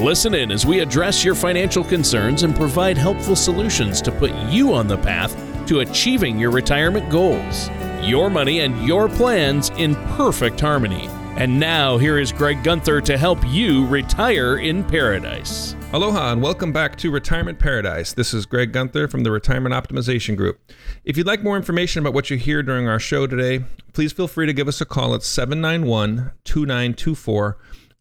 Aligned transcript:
Listen 0.00 0.34
in 0.34 0.52
as 0.52 0.66
we 0.66 0.80
address 0.80 1.24
your 1.24 1.34
financial 1.34 1.82
concerns 1.82 2.42
and 2.42 2.54
provide 2.54 2.98
helpful 2.98 3.34
solutions 3.34 4.02
to 4.02 4.12
put 4.12 4.30
you 4.50 4.74
on 4.74 4.86
the 4.86 4.98
path 4.98 5.34
to 5.66 5.80
achieving 5.80 6.38
your 6.38 6.50
retirement 6.50 7.08
goals. 7.08 7.70
Your 8.02 8.28
money 8.28 8.60
and 8.60 8.86
your 8.86 9.08
plans 9.08 9.70
in 9.78 9.94
perfect 10.16 10.60
harmony. 10.60 11.08
And 11.38 11.58
now, 11.58 11.96
here 11.96 12.18
is 12.18 12.30
Greg 12.30 12.62
Gunther 12.62 13.00
to 13.00 13.16
help 13.16 13.38
you 13.46 13.86
retire 13.86 14.58
in 14.58 14.84
paradise. 14.84 15.74
Aloha 15.94 16.30
and 16.32 16.42
welcome 16.42 16.74
back 16.74 16.96
to 16.96 17.10
Retirement 17.10 17.58
Paradise. 17.58 18.12
This 18.12 18.34
is 18.34 18.44
Greg 18.44 18.72
Gunther 18.72 19.08
from 19.08 19.22
the 19.22 19.30
Retirement 19.30 19.74
Optimization 19.74 20.36
Group. 20.36 20.60
If 21.04 21.16
you'd 21.16 21.26
like 21.26 21.42
more 21.42 21.56
information 21.56 22.02
about 22.02 22.12
what 22.12 22.28
you 22.28 22.36
hear 22.36 22.62
during 22.62 22.86
our 22.86 23.00
show 23.00 23.26
today, 23.26 23.64
please 23.94 24.12
feel 24.12 24.28
free 24.28 24.44
to 24.44 24.52
give 24.52 24.68
us 24.68 24.82
a 24.82 24.84
call 24.84 25.14
at 25.14 25.22
791 25.22 26.32
2924 26.44 27.56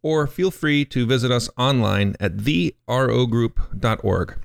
or 0.05 0.27
feel 0.27 0.51
free 0.51 0.85
to 0.85 1.03
visit 1.03 1.31
us 1.31 1.49
online 1.57 2.15
at 2.19 2.37
therogroup.org. 2.37 4.37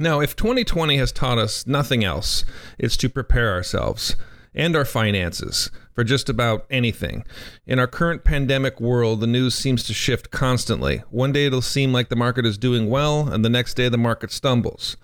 Now, 0.00 0.20
if 0.20 0.34
2020 0.34 0.96
has 0.96 1.12
taught 1.12 1.38
us 1.38 1.64
nothing 1.64 2.02
else, 2.02 2.44
it's 2.76 2.96
to 2.96 3.08
prepare 3.08 3.52
ourselves 3.52 4.16
and 4.52 4.74
our 4.74 4.84
finances 4.84 5.70
for 5.94 6.02
just 6.02 6.28
about 6.28 6.66
anything. 6.70 7.24
In 7.68 7.78
our 7.78 7.86
current 7.86 8.24
pandemic 8.24 8.80
world, 8.80 9.20
the 9.20 9.28
news 9.28 9.54
seems 9.54 9.84
to 9.84 9.94
shift 9.94 10.32
constantly. 10.32 11.04
One 11.10 11.30
day 11.30 11.46
it'll 11.46 11.62
seem 11.62 11.92
like 11.92 12.08
the 12.08 12.16
market 12.16 12.44
is 12.44 12.58
doing 12.58 12.90
well, 12.90 13.28
and 13.28 13.44
the 13.44 13.48
next 13.48 13.74
day 13.74 13.88
the 13.88 13.96
market 13.96 14.32
stumbles. 14.32 14.96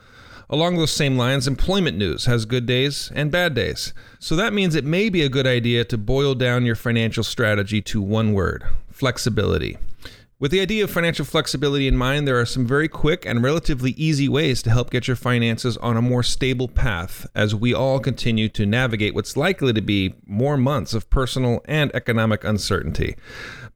Along 0.51 0.77
those 0.77 0.91
same 0.91 1.17
lines, 1.17 1.47
employment 1.47 1.97
news 1.97 2.25
has 2.25 2.45
good 2.45 2.67
days 2.67 3.13
and 3.15 3.31
bad 3.31 3.55
days. 3.55 3.95
So 4.19 4.35
that 4.35 4.53
means 4.53 4.75
it 4.75 4.85
may 4.85 5.11
be 5.11 5.23
a 5.23 5.29
good 5.29 5.47
idea 5.47 5.85
to 5.85 5.97
boil 5.97 6.35
down 6.35 6.67
your 6.67 6.75
financial 6.75 7.23
strategy 7.23 7.81
to 7.83 8.03
one 8.03 8.33
word 8.33 8.65
flexibility. 8.97 9.77
With 10.39 10.51
the 10.51 10.61
idea 10.61 10.85
of 10.85 10.91
financial 10.91 11.25
flexibility 11.25 11.89
in 11.89 11.97
mind, 11.97 12.29
there 12.29 12.39
are 12.39 12.45
some 12.45 12.67
very 12.67 12.89
quick 12.89 13.25
and 13.25 13.43
relatively 13.43 13.93
easy 13.93 14.29
ways 14.29 14.63
to 14.63 14.71
help 14.71 14.91
get 14.91 15.09
your 15.09 15.17
finances 15.17 15.79
on 15.79 15.97
a 15.97 16.03
more 16.03 16.23
stable 16.23 16.69
path 16.69 17.27
as 17.35 17.55
we 17.55 17.73
all 17.73 18.01
continue 18.01 18.51
to 18.51 18.67
navigate 18.67 19.15
what's 19.15 19.37
likely 19.37 19.73
to 19.73 19.81
be 19.81 20.15
more 20.27 20.59
months 20.59 20.93
of 20.93 21.09
personal 21.09 21.63
and 21.65 21.91
economic 21.95 22.45
uncertainty. 22.45 23.17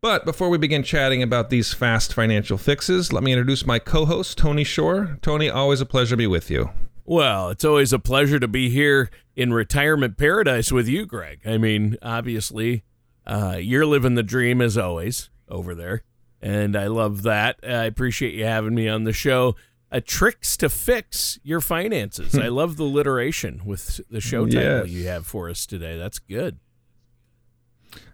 But 0.03 0.27
before 0.27 0.51
we 0.51 0.59
begin 0.59 0.83
chatting 0.83 1.23
about 1.23 1.49
these 1.49 1.73
fast 1.73 2.13
financial 2.13 2.59
fixes, 2.59 3.11
let 3.11 3.23
me 3.23 3.33
introduce 3.33 3.65
my 3.65 3.79
co 3.79 4.05
host, 4.05 4.37
Tony 4.37 4.65
Shore. 4.65 5.19
Tony, 5.23 5.49
always 5.49 5.81
a 5.81 5.87
pleasure 5.87 6.11
to 6.11 6.17
be 6.19 6.27
with 6.27 6.51
you. 6.51 6.71
Well, 7.07 7.49
it's 7.49 7.65
always 7.65 7.93
a 7.93 7.99
pleasure 7.99 8.39
to 8.39 8.47
be 8.47 8.69
here 8.69 9.11
in 9.35 9.53
retirement 9.53 10.19
paradise 10.19 10.71
with 10.71 10.89
you, 10.89 11.07
Greg. 11.07 11.41
I 11.47 11.57
mean, 11.57 11.97
obviously, 12.03 12.85
uh, 13.31 13.57
you're 13.57 13.87
living 13.87 14.15
the 14.17 14.23
dream 14.23 14.61
as 14.61 14.77
always 14.77 15.31
over 15.49 15.75
there, 15.75 16.03
and 16.43 16.77
I 16.77 16.89
love 16.89 17.23
that. 17.23 17.61
I 17.63 17.85
appreciate 17.85 18.35
you 18.35 18.45
having 18.45 18.75
me 18.75 18.89
on 18.89 19.05
the 19.05 19.13
show. 19.13 19.55
Uh, 19.93 20.01
tricks 20.05 20.57
to 20.57 20.69
fix 20.69 21.39
your 21.43 21.61
finances. 21.61 22.37
I 22.39 22.47
love 22.61 22.77
the 22.77 22.85
alliteration 22.85 23.63
with 23.65 24.01
the 24.09 24.21
show 24.21 24.47
title 24.47 24.87
Yes. 24.87 24.89
you 24.89 25.07
have 25.09 25.27
for 25.27 25.51
us 25.51 25.67
today. 25.67 25.99
That's 25.99 26.19
good. 26.21 26.59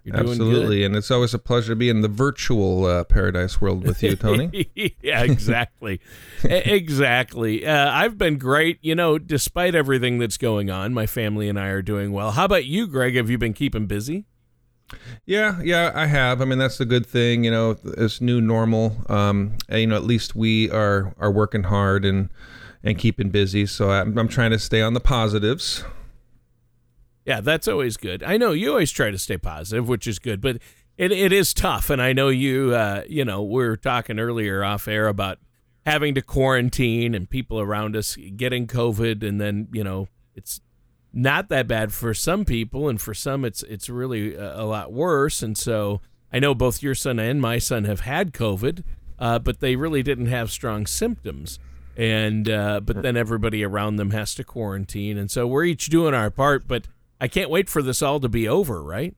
You're 0.03 0.17
Absolutely. 0.17 0.85
And 0.85 0.95
it's 0.97 1.11
always 1.11 1.35
a 1.35 1.39
pleasure 1.39 1.73
to 1.73 1.77
be 1.77 1.91
in 1.91 2.01
the 2.01 2.09
virtual 2.09 2.87
uh, 2.87 3.05
paradise 3.05 3.61
world 3.61 3.85
with 3.85 4.03
you, 4.03 4.17
Tony. 4.17 4.71
yeah, 5.03 5.23
exactly. 5.23 6.01
Exactly. 6.45 7.67
Uh, 7.67 7.91
I've 7.91 8.17
been 8.17 8.39
great. 8.39 8.79
You 8.83 8.95
know, 8.95 9.19
despite 9.19 9.75
everything 9.75 10.19
that's 10.19 10.39
going 10.39 10.71
on, 10.71 10.95
my 10.95 11.07
family 11.07 11.49
and 11.49 11.59
I 11.59 11.69
are 11.69 11.83
doing 11.83 12.13
well. 12.13 12.31
How 12.31 12.45
about 12.45 12.65
you, 12.67 12.87
Greg? 12.87 13.17
Have 13.17 13.29
you 13.29 13.37
been 13.39 13.53
keeping 13.53 13.87
busy? 13.87 14.25
Yeah, 15.25 15.61
yeah, 15.63 15.93
I 15.95 16.07
have. 16.07 16.41
I 16.41 16.45
mean, 16.45 16.59
that's 16.59 16.79
the 16.79 16.85
good 16.85 17.07
thing. 17.07 17.45
You 17.45 17.51
know, 17.51 17.75
this 17.75 18.21
new 18.21 18.41
normal. 18.41 18.97
Um, 19.09 19.55
and, 19.69 19.81
you 19.81 19.87
know, 19.89 19.97
at 19.97 20.05
least 20.05 20.37
we 20.37 20.71
are 20.71 21.15
are 21.19 21.31
working 21.31 21.65
hard 21.65 22.05
and 22.05 22.31
and 22.85 22.97
keeping 22.97 23.31
busy. 23.31 23.67
So 23.67 23.91
I'm, 23.91 24.17
I'm 24.17 24.29
trying 24.29 24.53
to 24.53 24.59
stay 24.59 24.81
on 24.81 24.95
the 24.95 25.01
positives. 25.01 25.85
Yeah, 27.25 27.41
that's 27.41 27.67
always 27.67 27.97
good. 27.97 28.23
I 28.23 28.37
know 28.37 28.53
you 28.53 28.71
always 28.71 28.93
try 28.93 29.11
to 29.11 29.19
stay 29.19 29.37
positive, 29.37 29.89
which 29.89 30.07
is 30.07 30.21
good, 30.21 30.41
but 30.41 30.59
it, 30.97 31.11
it 31.11 31.33
is 31.33 31.53
tough. 31.53 31.91
And 31.91 32.01
I 32.01 32.13
know 32.13 32.29
you, 32.29 32.73
uh, 32.73 33.03
you 33.09 33.25
know, 33.25 33.43
we 33.43 33.65
were 33.65 33.77
talking 33.77 34.21
earlier 34.21 34.63
off 34.63 34.87
air 34.87 35.09
about 35.09 35.39
having 35.85 36.15
to 36.15 36.23
quarantine 36.23 37.17
and 37.17 37.29
people 37.29 37.61
around 37.61 37.97
us 37.97 38.17
getting 38.37 38.69
COVID. 38.69 39.27
And 39.27 39.41
then, 39.41 39.67
you 39.73 39.83
know, 39.83 40.07
it's 40.37 40.61
not 41.17 41.49
that 41.49 41.67
bad 41.67 41.93
for 41.93 42.15
some 42.15 42.45
people. 42.45 42.89
And 42.89 43.01
for 43.01 43.15
some, 43.15 43.45
it's, 43.45 43.63
it's 43.65 43.89
really 43.89 44.35
a, 44.35 44.61
a 44.61 44.65
lot 44.65 44.93
worse. 44.93 45.43
And 45.43 45.57
so 45.59 46.01
I 46.33 46.39
know 46.39 46.55
both 46.55 46.83
your 46.83 46.95
son 46.95 47.19
and 47.19 47.41
my 47.41 47.59
son 47.59 47.85
have 47.85 48.01
had 48.01 48.33
COVID, 48.33 48.85
uh, 49.19 49.39
but 49.41 49.61
they 49.61 49.75
really 49.75 50.03
didn't 50.03 50.27
have 50.27 50.51
strong 50.51 50.87
symptoms 50.87 51.59
and 51.97 52.49
uh, 52.49 52.81
but 52.81 53.03
then 53.03 53.17
everybody 53.17 53.65
around 53.65 53.97
them 53.97 54.11
has 54.11 54.35
to 54.35 54.45
quarantine, 54.45 55.17
and 55.17 55.31
so 55.31 55.47
we're 55.47 55.65
each 55.65 55.87
doing 55.87 56.15
our 56.15 56.31
part. 56.31 56.69
But 56.69 56.89
I 57.21 57.29
can't 57.29 57.49
wait 57.49 57.69
for 57.71 57.81
this 57.81 58.03
all 58.03 58.21
to 58.21 58.29
be 58.29 58.47
over, 58.47 58.83
right? 58.83 59.15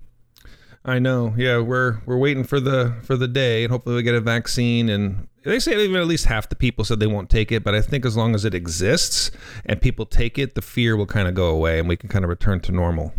I 0.85 1.01
know. 1.01 1.35
Yeah, 1.37 1.59
we're 1.59 2.01
we're 2.07 2.17
waiting 2.17 2.45
for 2.45 2.61
the 2.61 2.95
for 3.03 3.17
the 3.17 3.27
day, 3.27 3.65
and 3.65 3.73
hopefully 3.73 3.97
we 3.97 4.03
get 4.05 4.15
a 4.15 4.21
vaccine. 4.21 4.89
And 4.89 5.27
they 5.45 5.59
say 5.59 5.83
even 5.83 5.97
at 5.97 6.07
least 6.07 6.27
half 6.27 6.49
the 6.49 6.57
people 6.57 6.85
said 6.85 7.01
they 7.01 7.07
won't 7.07 7.31
take 7.31 7.53
it, 7.53 7.65
but 7.65 7.75
I 7.75 7.81
think 7.81 8.05
as 8.05 8.17
long 8.17 8.35
as 8.35 8.45
it 8.45 8.55
exists 8.55 9.31
and 9.65 9.81
people 9.81 10.07
take 10.07 10.39
it, 10.39 10.55
the 10.55 10.63
fear 10.63 10.97
will 10.97 11.07
kind 11.07 11.29
of 11.29 11.35
go 11.35 11.49
away, 11.49 11.79
and 11.79 11.89
we 11.89 11.97
can 11.97 12.09
kind 12.09 12.25
of 12.25 12.29
return 12.29 12.61
to 12.61 12.73
normal. 12.73 13.13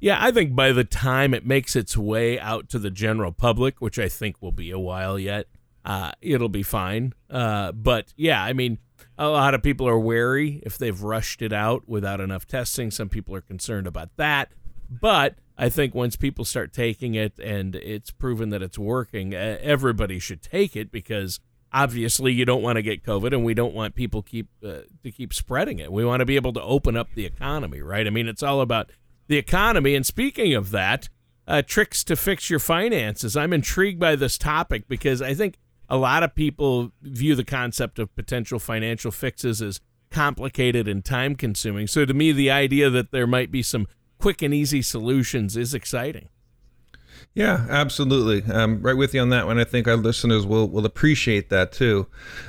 Yeah, 0.00 0.18
I 0.20 0.32
think 0.32 0.56
by 0.56 0.72
the 0.72 0.82
time 0.84 1.32
it 1.32 1.46
makes 1.46 1.76
its 1.76 1.96
way 1.96 2.38
out 2.40 2.68
to 2.70 2.78
the 2.78 2.90
general 2.90 3.30
public, 3.30 3.80
which 3.80 3.98
I 3.98 4.08
think 4.08 4.36
will 4.40 4.50
be 4.50 4.72
a 4.72 4.78
while 4.78 5.18
yet, 5.18 5.46
uh, 5.84 6.12
it'll 6.20 6.48
be 6.48 6.64
fine. 6.64 7.12
Uh, 7.30 7.70
but 7.70 8.12
yeah, 8.16 8.42
I 8.42 8.52
mean, 8.52 8.78
a 9.16 9.28
lot 9.28 9.54
of 9.54 9.62
people 9.62 9.86
are 9.88 9.98
wary 9.98 10.60
if 10.64 10.76
they've 10.76 11.00
rushed 11.00 11.40
it 11.40 11.52
out 11.52 11.88
without 11.88 12.20
enough 12.20 12.46
testing. 12.46 12.90
Some 12.90 13.08
people 13.08 13.34
are 13.34 13.40
concerned 13.40 13.86
about 13.86 14.10
that. 14.16 14.50
But 14.90 15.36
I 15.56 15.68
think 15.68 15.94
once 15.94 16.16
people 16.16 16.44
start 16.44 16.72
taking 16.72 17.14
it 17.14 17.38
and 17.38 17.76
it's 17.76 18.10
proven 18.10 18.50
that 18.50 18.62
it's 18.62 18.78
working, 18.78 19.34
everybody 19.34 20.18
should 20.18 20.42
take 20.42 20.76
it 20.76 20.90
because 20.90 21.40
obviously 21.72 22.32
you 22.32 22.44
don't 22.44 22.62
want 22.62 22.76
to 22.76 22.82
get 22.82 23.04
COVID 23.04 23.32
and 23.32 23.44
we 23.44 23.54
don't 23.54 23.74
want 23.74 23.94
people 23.94 24.22
keep 24.22 24.48
uh, 24.64 24.80
to 25.02 25.10
keep 25.10 25.32
spreading 25.32 25.78
it. 25.78 25.92
We 25.92 26.04
want 26.04 26.20
to 26.20 26.26
be 26.26 26.36
able 26.36 26.52
to 26.54 26.62
open 26.62 26.96
up 26.96 27.08
the 27.14 27.26
economy, 27.26 27.80
right? 27.80 28.06
I 28.06 28.10
mean, 28.10 28.28
it's 28.28 28.42
all 28.42 28.60
about 28.60 28.90
the 29.28 29.38
economy. 29.38 29.94
And 29.94 30.04
speaking 30.04 30.54
of 30.54 30.70
that, 30.70 31.08
uh, 31.46 31.62
tricks 31.62 32.04
to 32.04 32.16
fix 32.16 32.50
your 32.50 32.60
finances. 32.60 33.36
I'm 33.36 33.52
intrigued 33.52 33.98
by 33.98 34.16
this 34.16 34.38
topic 34.38 34.86
because 34.88 35.20
I 35.20 35.34
think 35.34 35.58
a 35.88 35.96
lot 35.96 36.22
of 36.22 36.34
people 36.34 36.92
view 37.02 37.34
the 37.34 37.44
concept 37.44 37.98
of 37.98 38.14
potential 38.14 38.58
financial 38.58 39.10
fixes 39.10 39.60
as 39.60 39.80
complicated 40.10 40.86
and 40.86 41.04
time 41.04 41.34
consuming. 41.34 41.86
So 41.86 42.04
to 42.04 42.14
me, 42.14 42.32
the 42.32 42.50
idea 42.50 42.90
that 42.90 43.10
there 43.10 43.26
might 43.26 43.50
be 43.50 43.62
some 43.62 43.86
quick 44.22 44.40
and 44.40 44.54
easy 44.54 44.80
solutions 44.82 45.56
is 45.56 45.74
exciting. 45.74 46.28
Yeah, 47.34 47.66
absolutely. 47.68 48.44
Um, 48.52 48.80
right 48.80 48.96
with 48.96 49.14
you 49.14 49.20
on 49.20 49.30
that 49.30 49.46
one. 49.46 49.58
I 49.58 49.64
think 49.64 49.88
our 49.88 49.96
listeners 49.96 50.46
will 50.46 50.68
will 50.68 50.86
appreciate 50.86 51.50
that 51.50 51.72
too. 51.72 52.06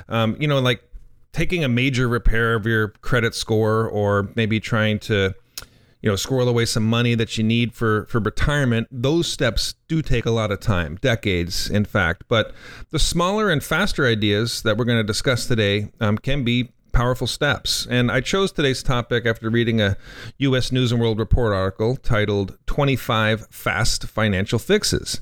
Um, 0.08 0.36
you 0.38 0.46
know, 0.46 0.60
like 0.60 0.84
taking 1.32 1.64
a 1.64 1.68
major 1.68 2.06
repair 2.06 2.54
of 2.54 2.64
your 2.64 2.88
credit 3.00 3.34
score, 3.34 3.88
or 3.88 4.30
maybe 4.36 4.60
trying 4.60 5.00
to, 5.00 5.34
you 6.00 6.08
know, 6.08 6.14
squirrel 6.14 6.48
away 6.48 6.64
some 6.64 6.86
money 6.88 7.16
that 7.16 7.36
you 7.36 7.42
need 7.42 7.74
for 7.74 8.06
for 8.06 8.20
retirement. 8.20 8.86
Those 8.92 9.26
steps 9.26 9.74
do 9.88 10.00
take 10.00 10.26
a 10.26 10.30
lot 10.30 10.52
of 10.52 10.60
time, 10.60 10.96
decades, 11.00 11.68
in 11.68 11.86
fact. 11.86 12.22
But 12.28 12.52
the 12.90 13.00
smaller 13.00 13.50
and 13.50 13.64
faster 13.64 14.06
ideas 14.06 14.62
that 14.62 14.76
we're 14.76 14.84
going 14.84 14.98
to 14.98 15.12
discuss 15.12 15.46
today 15.46 15.90
um, 15.98 16.18
can 16.18 16.44
be 16.44 16.73
powerful 16.94 17.26
steps. 17.26 17.86
And 17.90 18.10
I 18.10 18.20
chose 18.20 18.52
today's 18.52 18.82
topic 18.82 19.26
after 19.26 19.50
reading 19.50 19.80
a 19.80 19.96
U.S. 20.38 20.72
News 20.72 20.92
and 20.92 21.00
World 21.00 21.18
Report 21.18 21.52
article 21.52 21.96
titled 21.96 22.56
25 22.66 23.48
Fast 23.48 24.04
Financial 24.04 24.58
Fixes. 24.58 25.20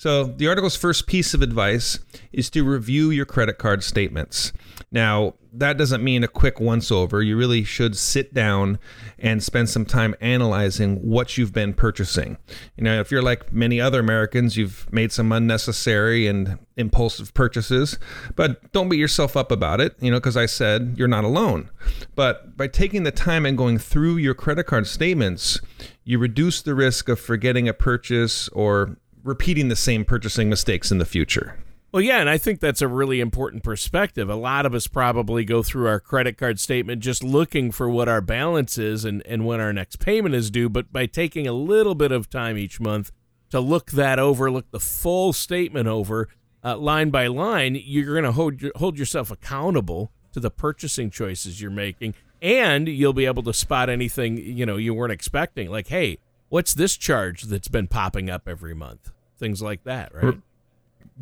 So, 0.00 0.24
the 0.24 0.48
article's 0.48 0.76
first 0.76 1.06
piece 1.06 1.34
of 1.34 1.42
advice 1.42 1.98
is 2.32 2.48
to 2.52 2.64
review 2.64 3.10
your 3.10 3.26
credit 3.26 3.58
card 3.58 3.84
statements. 3.84 4.50
Now, 4.90 5.34
that 5.52 5.76
doesn't 5.76 6.02
mean 6.02 6.24
a 6.24 6.28
quick 6.28 6.58
once 6.58 6.90
over. 6.90 7.20
You 7.20 7.36
really 7.36 7.64
should 7.64 7.94
sit 7.94 8.32
down 8.32 8.78
and 9.18 9.42
spend 9.42 9.68
some 9.68 9.84
time 9.84 10.14
analyzing 10.22 11.06
what 11.06 11.36
you've 11.36 11.52
been 11.52 11.74
purchasing. 11.74 12.38
You 12.78 12.84
know, 12.84 12.98
if 12.98 13.10
you're 13.10 13.20
like 13.20 13.52
many 13.52 13.78
other 13.78 14.00
Americans, 14.00 14.56
you've 14.56 14.90
made 14.90 15.12
some 15.12 15.32
unnecessary 15.32 16.26
and 16.26 16.58
impulsive 16.78 17.34
purchases, 17.34 17.98
but 18.36 18.72
don't 18.72 18.88
beat 18.88 18.96
yourself 18.96 19.36
up 19.36 19.52
about 19.52 19.82
it, 19.82 19.96
you 20.00 20.10
know, 20.10 20.16
because 20.16 20.34
I 20.34 20.46
said 20.46 20.94
you're 20.96 21.08
not 21.08 21.24
alone. 21.24 21.68
But 22.14 22.56
by 22.56 22.68
taking 22.68 23.02
the 23.02 23.12
time 23.12 23.44
and 23.44 23.58
going 23.58 23.76
through 23.76 24.16
your 24.16 24.32
credit 24.32 24.64
card 24.64 24.86
statements, 24.86 25.60
you 26.04 26.18
reduce 26.18 26.62
the 26.62 26.74
risk 26.74 27.10
of 27.10 27.20
forgetting 27.20 27.68
a 27.68 27.74
purchase 27.74 28.48
or 28.48 28.96
repeating 29.30 29.68
the 29.68 29.76
same 29.76 30.04
purchasing 30.04 30.50
mistakes 30.50 30.90
in 30.90 30.98
the 30.98 31.06
future. 31.06 31.56
Well, 31.92 32.02
yeah, 32.02 32.20
and 32.20 32.30
I 32.30 32.38
think 32.38 32.60
that's 32.60 32.82
a 32.82 32.88
really 32.88 33.20
important 33.20 33.64
perspective. 33.64 34.28
A 34.28 34.36
lot 34.36 34.64
of 34.66 34.74
us 34.74 34.86
probably 34.86 35.44
go 35.44 35.62
through 35.62 35.88
our 35.88 35.98
credit 35.98 36.36
card 36.36 36.60
statement 36.60 37.02
just 37.02 37.24
looking 37.24 37.72
for 37.72 37.88
what 37.88 38.08
our 38.08 38.20
balance 38.20 38.78
is 38.78 39.04
and, 39.04 39.26
and 39.26 39.44
when 39.44 39.60
our 39.60 39.72
next 39.72 39.96
payment 39.96 40.34
is 40.34 40.52
due. 40.52 40.68
But 40.68 40.92
by 40.92 41.06
taking 41.06 41.48
a 41.48 41.52
little 41.52 41.96
bit 41.96 42.12
of 42.12 42.30
time 42.30 42.56
each 42.56 42.78
month 42.78 43.10
to 43.50 43.58
look 43.58 43.90
that 43.92 44.20
over, 44.20 44.50
look 44.52 44.70
the 44.70 44.78
full 44.78 45.32
statement 45.32 45.88
over 45.88 46.28
uh, 46.62 46.76
line 46.76 47.10
by 47.10 47.26
line, 47.26 47.76
you're 47.82 48.14
going 48.14 48.24
to 48.24 48.32
hold, 48.32 48.62
hold 48.76 48.96
yourself 48.96 49.32
accountable 49.32 50.12
to 50.32 50.38
the 50.38 50.50
purchasing 50.50 51.10
choices 51.10 51.60
you're 51.60 51.72
making. 51.72 52.14
And 52.40 52.86
you'll 52.86 53.12
be 53.12 53.26
able 53.26 53.42
to 53.42 53.52
spot 53.52 53.90
anything 53.90 54.36
you 54.36 54.64
know 54.64 54.76
you 54.76 54.94
weren't 54.94 55.12
expecting, 55.12 55.70
like, 55.70 55.88
hey, 55.88 56.18
what's 56.48 56.72
this 56.72 56.96
charge 56.96 57.42
that's 57.42 57.68
been 57.68 57.88
popping 57.88 58.30
up 58.30 58.48
every 58.48 58.74
month? 58.74 59.10
Things 59.40 59.60
like 59.60 59.82
that, 59.84 60.14
right? 60.14 60.38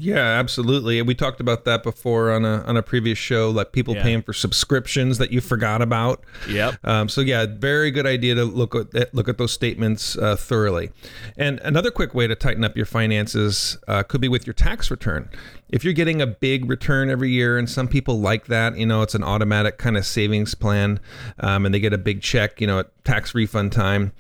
Yeah, 0.00 0.18
absolutely. 0.18 1.02
We 1.02 1.16
talked 1.16 1.40
about 1.40 1.64
that 1.64 1.82
before 1.82 2.30
on 2.30 2.44
a 2.44 2.62
on 2.66 2.76
a 2.76 2.82
previous 2.84 3.18
show, 3.18 3.50
like 3.50 3.72
people 3.72 3.96
Yeah. 3.96 4.04
paying 4.04 4.22
for 4.22 4.32
subscriptions 4.32 5.18
that 5.18 5.32
you 5.32 5.40
forgot 5.40 5.82
about. 5.82 6.22
Yep. 6.48 6.74
Um, 6.84 7.08
so 7.08 7.20
yeah, 7.20 7.46
very 7.48 7.90
good 7.90 8.06
idea 8.06 8.36
to 8.36 8.44
look 8.44 8.76
at 8.76 9.12
look 9.12 9.28
at 9.28 9.38
those 9.38 9.50
statements 9.52 10.16
uh, 10.16 10.36
thoroughly. 10.36 10.90
And 11.36 11.58
another 11.64 11.90
quick 11.90 12.14
way 12.14 12.28
to 12.28 12.36
tighten 12.36 12.62
up 12.62 12.76
your 12.76 12.86
finances 12.86 13.76
uh, 13.88 14.04
could 14.04 14.20
be 14.20 14.28
with 14.28 14.46
your 14.46 14.54
tax 14.54 14.88
return. 14.88 15.28
If 15.68 15.82
you're 15.82 15.94
getting 15.94 16.22
a 16.22 16.28
big 16.28 16.70
return 16.70 17.10
every 17.10 17.30
year, 17.30 17.58
and 17.58 17.68
some 17.68 17.88
people 17.88 18.20
like 18.20 18.46
that, 18.46 18.76
you 18.78 18.86
know, 18.86 19.02
it's 19.02 19.16
an 19.16 19.24
automatic 19.24 19.78
kind 19.78 19.96
of 19.96 20.06
savings 20.06 20.54
plan, 20.54 21.00
um, 21.40 21.66
and 21.66 21.74
they 21.74 21.80
get 21.80 21.92
a 21.92 21.98
big 21.98 22.22
check, 22.22 22.60
you 22.60 22.68
know, 22.68 22.78
at 22.78 23.04
tax 23.04 23.34
refund 23.34 23.72
time 23.72 24.12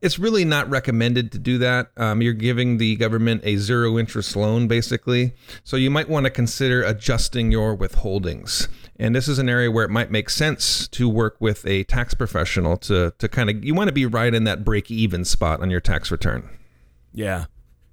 it's 0.00 0.18
really 0.18 0.44
not 0.44 0.68
recommended 0.70 1.30
to 1.32 1.38
do 1.38 1.58
that. 1.58 1.90
Um, 1.96 2.22
you're 2.22 2.32
giving 2.32 2.78
the 2.78 2.96
government 2.96 3.42
a 3.44 3.56
zero 3.56 3.98
interest 3.98 4.34
loan, 4.34 4.66
basically. 4.66 5.34
So 5.62 5.76
you 5.76 5.90
might 5.90 6.08
want 6.08 6.24
to 6.24 6.30
consider 6.30 6.82
adjusting 6.82 7.52
your 7.52 7.76
withholdings. 7.76 8.68
And 8.98 9.14
this 9.14 9.28
is 9.28 9.38
an 9.38 9.48
area 9.48 9.70
where 9.70 9.84
it 9.84 9.90
might 9.90 10.10
make 10.10 10.30
sense 10.30 10.88
to 10.88 11.08
work 11.08 11.36
with 11.40 11.66
a 11.66 11.84
tax 11.84 12.14
professional 12.14 12.76
to, 12.78 13.12
to 13.18 13.28
kind 13.28 13.50
of, 13.50 13.64
you 13.64 13.74
want 13.74 13.88
to 13.88 13.94
be 13.94 14.06
right 14.06 14.32
in 14.32 14.44
that 14.44 14.64
break 14.64 14.90
even 14.90 15.24
spot 15.24 15.60
on 15.60 15.70
your 15.70 15.80
tax 15.80 16.10
return. 16.10 16.48
Yeah. 17.12 17.46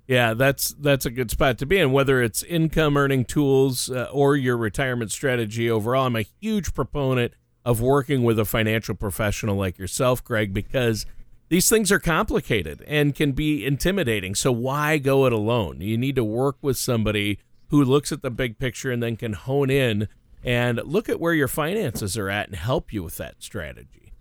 Yeah, 0.08 0.36
that's 0.36 0.70
that's 0.70 1.06
a 1.06 1.10
good 1.12 1.30
spot 1.30 1.58
to 1.58 1.66
be 1.66 1.78
in. 1.80 1.92
Whether 1.92 2.24
it's 2.24 2.42
income 2.44 2.96
earning 2.96 3.26
tools 3.26 3.90
uh, 3.90 4.08
or 4.14 4.38
your 4.38 4.56
retirement 4.56 5.12
strategy 5.12 5.70
overall, 5.70 6.06
I'm 6.06 6.16
a 6.16 6.26
huge 6.40 6.74
proponent 6.74 7.34
of 7.66 7.82
working 7.82 8.24
with 8.24 8.40
a 8.40 8.46
financial 8.46 8.96
professional 8.96 9.58
like 9.58 9.78
yourself, 9.78 10.24
Greg, 10.24 10.54
because 10.54 11.06
these 11.50 11.70
things 11.70 11.92
are 11.92 12.00
complicated 12.00 12.84
and 12.88 13.16
can 13.16 13.32
be 13.32 13.66
intimidating. 13.66 14.36
So 14.36 14.52
why 14.52 14.98
go 14.98 15.26
it 15.26 15.34
alone? 15.34 15.82
You 15.82 15.98
need 15.98 16.16
to 16.16 16.24
work 16.24 16.58
with 16.62 16.78
somebody 16.78 17.40
who 17.70 17.84
looks 17.84 18.12
at 18.12 18.22
the 18.22 18.32
big 18.32 18.60
picture 18.60 18.92
and 18.92 19.02
then 19.02 19.16
can 19.16 19.34
hone 19.34 19.70
in 19.70 20.08
and 20.44 20.82
look 20.86 21.10
at 21.10 21.20
where 21.20 21.34
your 21.34 21.48
finances 21.48 22.18
are 22.18 22.30
at 22.30 22.48
and 22.48 22.56
help 22.56 22.94
you 22.94 23.04
with 23.04 23.18
that 23.18 23.36
strategy. 23.40 24.14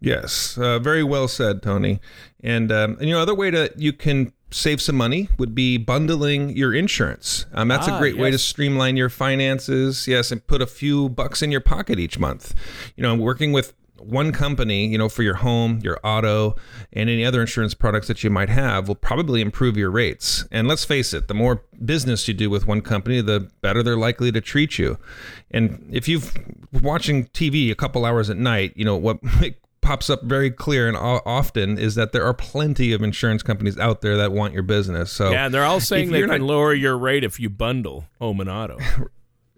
Yes, 0.00 0.56
uh, 0.56 0.78
very 0.78 1.04
well 1.04 1.28
said, 1.28 1.62
Tony. 1.62 2.00
And, 2.42 2.72
um, 2.72 2.96
and 2.98 3.08
you 3.08 3.14
know, 3.14 3.20
other 3.20 3.34
way 3.34 3.50
to 3.50 3.70
you 3.76 3.92
can 3.92 4.32
save 4.50 4.80
some 4.80 4.96
money 4.96 5.28
would 5.38 5.54
be 5.54 5.76
bundling 5.76 6.56
your 6.56 6.74
insurance. 6.74 7.46
Um, 7.52 7.68
that's 7.68 7.86
Ah, 7.86 7.96
a 7.96 7.98
great 7.98 8.16
way 8.16 8.30
to 8.30 8.38
streamline 8.38 8.96
your 8.96 9.10
finances. 9.10 10.08
Yes, 10.08 10.32
and 10.32 10.44
put 10.46 10.62
a 10.62 10.66
few 10.66 11.10
bucks 11.10 11.42
in 11.42 11.52
your 11.52 11.60
pocket 11.60 11.98
each 11.98 12.18
month. 12.18 12.54
You 12.96 13.02
know, 13.02 13.14
working 13.14 13.52
with 13.52 13.74
one 14.00 14.32
company, 14.32 14.86
you 14.86 14.98
know, 14.98 15.08
for 15.08 15.22
your 15.22 15.34
home, 15.34 15.80
your 15.82 15.98
auto, 16.02 16.56
and 16.92 17.08
any 17.10 17.24
other 17.24 17.40
insurance 17.40 17.74
products 17.74 18.08
that 18.08 18.24
you 18.24 18.30
might 18.30 18.48
have 18.48 18.88
will 18.88 18.94
probably 18.94 19.40
improve 19.40 19.76
your 19.76 19.90
rates. 19.90 20.46
And 20.50 20.66
let's 20.66 20.84
face 20.84 21.12
it, 21.12 21.28
the 21.28 21.34
more 21.34 21.64
business 21.84 22.26
you 22.26 22.34
do 22.34 22.50
with 22.50 22.66
one 22.66 22.80
company, 22.80 23.20
the 23.20 23.50
better 23.60 23.82
they're 23.82 23.96
likely 23.96 24.32
to 24.32 24.40
treat 24.40 24.78
you. 24.78 24.98
And 25.50 25.88
if 25.92 26.08
you've 26.08 26.34
watching 26.72 27.26
TV 27.26 27.70
a 27.70 27.74
couple 27.74 28.04
hours 28.04 28.30
at 28.30 28.36
night, 28.36 28.72
you 28.76 28.84
know, 28.84 28.96
what 28.96 29.18
pops 29.80 30.10
up 30.10 30.22
very 30.24 30.50
clear 30.50 30.86
and 30.88 30.96
often 30.96 31.78
is 31.78 31.94
that 31.94 32.12
there 32.12 32.24
are 32.24 32.34
plenty 32.34 32.92
of 32.92 33.02
insurance 33.02 33.42
companies 33.42 33.78
out 33.78 34.02
there 34.02 34.16
that 34.16 34.30
want 34.30 34.52
your 34.52 34.62
business. 34.62 35.10
So 35.10 35.30
Yeah, 35.30 35.46
and 35.46 35.54
they're 35.54 35.64
all 35.64 35.80
saying 35.80 36.10
they 36.10 36.20
can 36.20 36.28
not- 36.30 36.40
lower 36.40 36.74
your 36.74 36.96
rate 36.98 37.24
if 37.24 37.40
you 37.40 37.48
bundle 37.50 38.04
home 38.18 38.40
and 38.40 38.50
auto. 38.50 38.78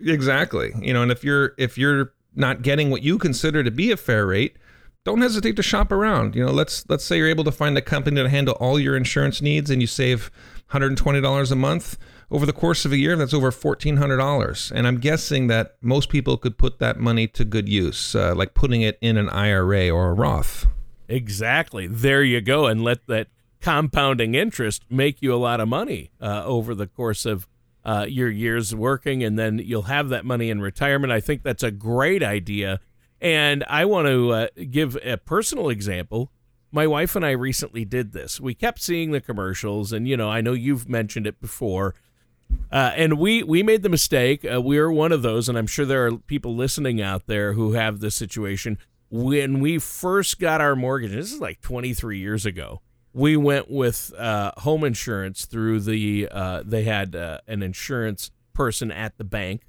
Exactly. 0.05 0.73
You 0.81 0.93
know, 0.93 1.03
and 1.03 1.13
if 1.13 1.23
you're 1.23 1.53
if 1.59 1.79
you're 1.79 2.13
not 2.35 2.63
getting 2.63 2.91
what 2.91 3.03
you 3.03 3.19
consider 3.19 3.63
to 3.63 3.71
be 3.71 3.91
a 3.91 3.97
fair 3.97 4.27
rate, 4.27 4.57
don't 5.05 5.21
hesitate 5.21 5.57
to 5.57 5.63
shop 5.63 5.91
around. 5.91 6.35
You 6.37 6.47
know, 6.47 6.53
let's 6.53 6.89
let's 6.89 7.05
say 7.05 7.19
you're 7.19 7.29
able 7.29 7.45
to 7.45 7.53
find 7.53 7.77
a 7.77 7.83
company 7.83 8.23
to 8.23 8.29
handle 8.29 8.55
all 8.61 8.79
your 8.79 8.97
insurance 8.97 9.43
needs 9.43 9.71
and 9.71 9.81
you 9.81 9.87
save 9.87 10.31
$120 10.71 11.53
a 11.53 11.57
month 11.57 11.99
over 12.33 12.47
the 12.47 12.53
course 12.53 12.87
of 12.87 12.93
a 12.93 12.97
year, 12.97 13.15
that's 13.15 13.35
over 13.35 13.51
$1400. 13.51 14.73
And 14.75 14.87
I'm 14.87 14.99
guessing 14.99 15.49
that 15.49 15.77
most 15.83 16.09
people 16.09 16.39
could 16.39 16.57
put 16.57 16.79
that 16.79 16.99
money 16.99 17.27
to 17.29 17.45
good 17.45 17.69
use, 17.69 18.15
uh, 18.15 18.35
like 18.35 18.55
putting 18.55 18.81
it 18.81 18.97
in 19.03 19.19
an 19.19 19.29
IRA 19.29 19.91
or 19.91 20.09
a 20.09 20.15
Roth. 20.15 20.67
Exactly. 21.09 21.87
There 21.87 22.23
you 22.23 22.41
go. 22.41 22.67
And 22.67 22.83
let 22.83 23.07
that 23.07 23.29
compounding 23.61 24.35
interest 24.35 24.83
make 24.89 25.21
you 25.21 25.35
a 25.35 25.37
lot 25.37 25.61
of 25.61 25.69
money 25.69 26.11
uh, 26.23 26.43
over 26.47 26.75
the 26.75 26.87
course 26.87 27.27
of 27.27 27.47
uh, 27.85 28.07
your 28.09 28.31
years 28.31 28.75
working. 28.75 29.23
And 29.23 29.39
then 29.39 29.59
you'll 29.59 29.83
have 29.83 30.09
that 30.11 30.25
money 30.25 30.51
in 30.51 30.61
retirement. 30.61 31.13
I 31.13 31.21
think 31.21 31.43
that's 31.43 31.63
a 31.63 31.71
great 31.71 32.23
idea. 32.23 32.81
And 33.21 33.65
I 33.69 33.85
want 33.85 34.09
to 34.09 34.33
uh, 34.33 34.47
give 34.71 34.99
a 35.05 35.17
personal 35.17 35.69
example. 35.69 36.33
My 36.73 36.87
wife 36.87 37.15
and 37.15 37.25
I 37.25 37.31
recently 37.33 37.85
did 37.85 38.13
this. 38.13 38.41
We 38.41 38.55
kept 38.55 38.81
seeing 38.81 39.13
the 39.13 39.21
commercials, 39.21 39.93
and 39.93 40.09
you 40.09 40.17
know, 40.17 40.31
I 40.31 40.41
know 40.41 40.55
you've 40.55 40.89
mentioned 40.89 41.27
it 41.27 41.41
before. 41.41 41.95
Uh, 42.71 42.93
and 42.97 43.19
we 43.19 43.43
we 43.43 43.63
made 43.63 43.83
the 43.83 43.89
mistake. 43.89 44.45
Uh, 44.45 44.61
we 44.61 44.79
are 44.79 44.91
one 44.91 45.13
of 45.13 45.23
those, 45.23 45.49
and 45.49 45.57
I'm 45.57 45.67
sure 45.67 45.85
there 45.85 46.07
are 46.07 46.17
people 46.17 46.57
listening 46.57 47.01
out 47.01 47.27
there 47.27 47.53
who 47.53 47.73
have 47.75 48.01
this 48.01 48.15
situation. 48.15 48.79
When 49.11 49.61
we 49.61 49.79
first 49.79 50.41
got 50.41 50.61
our 50.61 50.75
mortgage, 50.75 51.13
this 51.13 51.33
is 51.33 51.41
like 51.41 51.61
23 51.61 52.19
years 52.19 52.47
ago. 52.47 52.81
We 53.15 53.37
went 53.37 53.71
with 53.71 54.13
uh, 54.17 54.53
home 54.59 54.85
insurance 54.85 55.45
through 55.45 55.81
the. 55.81 56.29
Uh, 56.31 56.63
they 56.65 56.85
had 56.85 57.15
uh, 57.15 57.39
an 57.47 57.63
insurance 57.63 58.31
person 58.55 58.91
at 58.91 59.19
the 59.19 59.25
bank, 59.25 59.63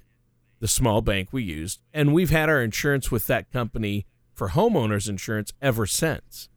the 0.60 0.68
small 0.68 1.02
bank 1.02 1.28
we 1.32 1.42
used, 1.42 1.80
and 1.92 2.14
we've 2.14 2.30
had 2.30 2.48
our 2.48 2.62
insurance 2.62 3.10
with 3.10 3.26
that 3.26 3.50
company 3.52 4.06
for 4.32 4.50
homeowners 4.50 5.08
insurance 5.08 5.52
ever 5.60 5.86
since. 5.86 6.48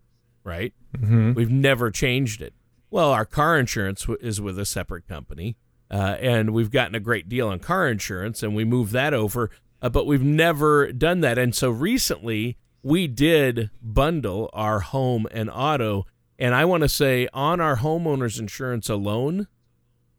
Right? 0.43 0.73
Mm-hmm. 0.97 1.33
We've 1.33 1.51
never 1.51 1.91
changed 1.91 2.41
it. 2.41 2.53
Well, 2.89 3.11
our 3.11 3.25
car 3.25 3.59
insurance 3.59 4.03
w- 4.03 4.19
is 4.21 4.39
with 4.39 4.57
a 4.57 4.65
separate 4.65 5.07
company, 5.09 5.57
uh, 5.91 6.15
and 6.21 6.51
we've 6.51 6.71
gotten 6.71 6.95
a 6.95 7.01
great 7.01 7.27
deal 7.27 7.49
on 7.49 7.59
car 7.59 7.87
insurance, 7.89 8.41
and 8.43 8.55
we 8.55 8.63
moved 8.63 8.93
that 8.93 9.13
over. 9.13 9.49
Uh, 9.81 9.89
but 9.89 10.07
we've 10.07 10.23
never 10.23 10.91
done 10.93 11.19
that, 11.19 11.37
and 11.37 11.53
so 11.53 11.69
recently 11.69 12.57
we 12.81 13.07
did 13.07 13.69
bundle 13.81 14.49
our 14.53 14.79
home 14.79 15.27
and 15.31 15.49
auto, 15.49 16.05
and 16.39 16.53
I 16.55 16.65
want 16.65 16.83
to 16.83 16.89
say 16.89 17.27
on 17.33 17.59
our 17.59 17.77
homeowners 17.77 18.39
insurance 18.39 18.89
alone, 18.89 19.47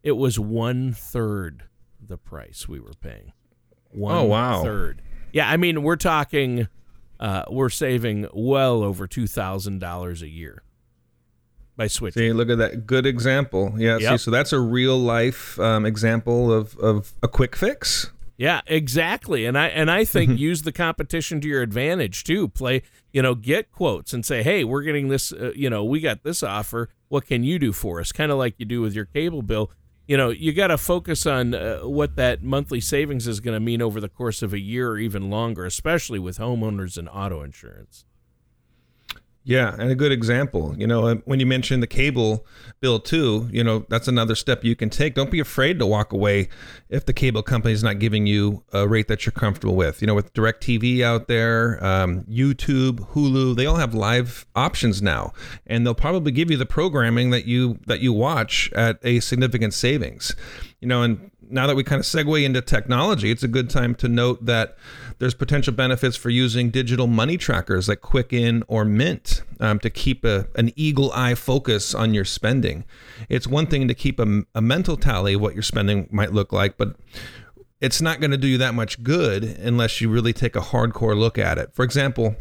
it 0.03 0.13
was 0.13 0.39
one 0.39 0.93
third 0.93 1.63
the 1.99 2.17
price 2.17 2.67
we 2.67 2.79
were 2.79 2.93
paying. 2.99 3.33
One 3.91 4.15
Oh, 4.15 4.23
wow. 4.23 4.63
third. 4.63 5.01
Yeah, 5.31 5.49
I 5.49 5.57
mean 5.57 5.83
we're 5.83 5.95
talking, 5.95 6.67
uh, 7.19 7.43
we're 7.49 7.69
saving 7.69 8.27
well 8.33 8.83
over 8.83 9.05
two 9.07 9.27
thousand 9.27 9.79
dollars 9.79 10.21
a 10.21 10.27
year 10.27 10.63
by 11.77 11.87
switching. 11.87 12.21
See, 12.21 12.33
look 12.33 12.49
at 12.49 12.57
that 12.57 12.85
good 12.87 13.05
example. 13.05 13.73
Yeah, 13.77 13.99
see, 13.99 14.17
so 14.17 14.31
that's 14.31 14.51
a 14.53 14.59
real 14.59 14.97
life 14.97 15.59
um, 15.59 15.85
example 15.85 16.51
of, 16.51 16.75
of 16.77 17.13
a 17.23 17.27
quick 17.27 17.55
fix. 17.55 18.11
Yeah, 18.39 18.61
exactly. 18.67 19.45
And 19.45 19.57
I 19.57 19.67
and 19.67 19.91
I 19.91 20.05
think 20.05 20.39
use 20.39 20.61
the 20.61 20.71
competition 20.71 21.41
to 21.41 21.47
your 21.49 21.61
advantage 21.61 22.23
too. 22.23 22.47
Play, 22.47 22.83
you 23.11 23.21
know, 23.21 23.35
get 23.35 23.69
quotes 23.69 24.13
and 24.13 24.25
say, 24.25 24.43
"Hey, 24.43 24.63
we're 24.63 24.81
getting 24.83 25.09
this, 25.09 25.33
uh, 25.33 25.51
you 25.57 25.69
know, 25.69 25.83
we 25.83 25.99
got 25.99 26.23
this 26.23 26.41
offer. 26.41 26.87
What 27.09 27.25
can 27.25 27.43
you 27.43 27.59
do 27.59 27.73
for 27.73 27.99
us?" 27.99 28.13
Kind 28.13 28.31
of 28.31 28.37
like 28.37 28.55
you 28.57 28.65
do 28.65 28.79
with 28.79 28.95
your 28.95 29.03
cable 29.03 29.41
bill. 29.41 29.71
You 30.07 30.15
know, 30.15 30.29
you 30.29 30.53
got 30.53 30.67
to 30.67 30.77
focus 30.77 31.25
on 31.25 31.53
uh, 31.53 31.79
what 31.79 32.15
that 32.15 32.41
monthly 32.41 32.79
savings 32.79 33.27
is 33.27 33.41
going 33.41 33.55
to 33.55 33.59
mean 33.59 33.81
over 33.81 33.99
the 33.99 34.07
course 34.07 34.41
of 34.41 34.53
a 34.53 34.59
year 34.59 34.91
or 34.91 34.97
even 34.97 35.29
longer, 35.29 35.65
especially 35.65 36.17
with 36.17 36.37
homeowners 36.37 36.97
and 36.97 37.09
auto 37.09 37.41
insurance. 37.41 38.05
Yeah, 39.49 39.75
and 39.79 39.89
a 39.89 39.95
good 39.95 40.11
example. 40.11 40.75
You 40.77 40.85
know, 40.85 41.15
when 41.25 41.39
you 41.39 41.47
mentioned 41.47 41.81
the 41.81 41.87
cable 41.87 42.45
bill 42.81 42.99
too, 42.99 43.49
you 43.51 43.63
know, 43.63 43.83
that's 43.89 44.07
another 44.07 44.35
step 44.35 44.63
you 44.63 44.75
can 44.75 44.91
take. 44.91 45.15
Don't 45.15 45.31
be 45.31 45.39
afraid 45.39 45.79
to 45.79 45.87
walk 45.87 46.13
away 46.13 46.49
if 46.87 47.07
the 47.07 47.13
cable 47.13 47.41
company 47.41 47.73
is 47.73 47.81
not 47.81 47.97
giving 47.97 48.27
you 48.27 48.63
a 48.73 48.87
rate 48.87 49.07
that 49.07 49.25
you're 49.25 49.31
comfortable 49.31 49.75
with. 49.75 50.01
You 50.01 50.07
know, 50.07 50.13
with 50.13 50.31
DirecTV 50.35 51.01
out 51.01 51.27
there, 51.27 51.83
um, 51.83 52.25
YouTube, 52.25 52.99
Hulu, 53.13 53.55
they 53.55 53.65
all 53.65 53.77
have 53.77 53.95
live 53.95 54.45
options 54.55 55.01
now, 55.01 55.33
and 55.65 55.83
they'll 55.83 55.95
probably 55.95 56.31
give 56.31 56.51
you 56.51 56.57
the 56.57 56.67
programming 56.67 57.31
that 57.31 57.45
you 57.45 57.79
that 57.87 58.01
you 58.01 58.13
watch 58.13 58.71
at 58.73 58.99
a 59.01 59.19
significant 59.19 59.73
savings. 59.73 60.35
You 60.81 60.87
know, 60.87 61.03
and 61.03 61.31
now 61.49 61.67
that 61.67 61.75
we 61.75 61.83
kind 61.83 61.99
of 61.99 62.05
segue 62.05 62.43
into 62.43 62.61
technology, 62.61 63.31
it's 63.31 63.43
a 63.43 63.49
good 63.49 63.69
time 63.69 63.95
to 63.95 64.07
note 64.07 64.45
that 64.45 64.77
there's 65.17 65.33
potential 65.33 65.73
benefits 65.73 66.15
for 66.15 66.29
using 66.29 66.69
digital 66.69 67.07
money 67.07 67.37
trackers 67.37 67.89
like 67.89 67.99
Quicken 67.99 68.63
or 68.67 68.85
Mint 68.85 69.43
um, 69.59 69.79
to 69.79 69.89
keep 69.89 70.23
a, 70.23 70.47
an 70.55 70.71
eagle 70.77 71.11
eye 71.11 71.35
focus 71.35 71.93
on 71.93 72.13
your 72.13 72.23
spending. 72.23 72.85
It's 73.27 73.45
one 73.45 73.67
thing 73.67 73.89
to 73.89 73.93
keep 73.93 74.19
a, 74.19 74.43
a 74.55 74.61
mental 74.61 74.95
tally 74.95 75.33
of 75.33 75.41
what 75.41 75.53
your 75.53 75.63
spending 75.63 76.07
might 76.11 76.31
look 76.31 76.53
like, 76.53 76.77
but 76.77 76.95
it's 77.81 78.01
not 78.01 78.19
going 78.21 78.31
to 78.31 78.37
do 78.37 78.47
you 78.47 78.57
that 78.57 78.73
much 78.73 79.03
good 79.03 79.43
unless 79.43 79.99
you 79.99 80.09
really 80.09 80.33
take 80.33 80.55
a 80.55 80.61
hardcore 80.61 81.17
look 81.17 81.37
at 81.37 81.57
it. 81.57 81.73
For 81.73 81.83
example, 81.83 82.35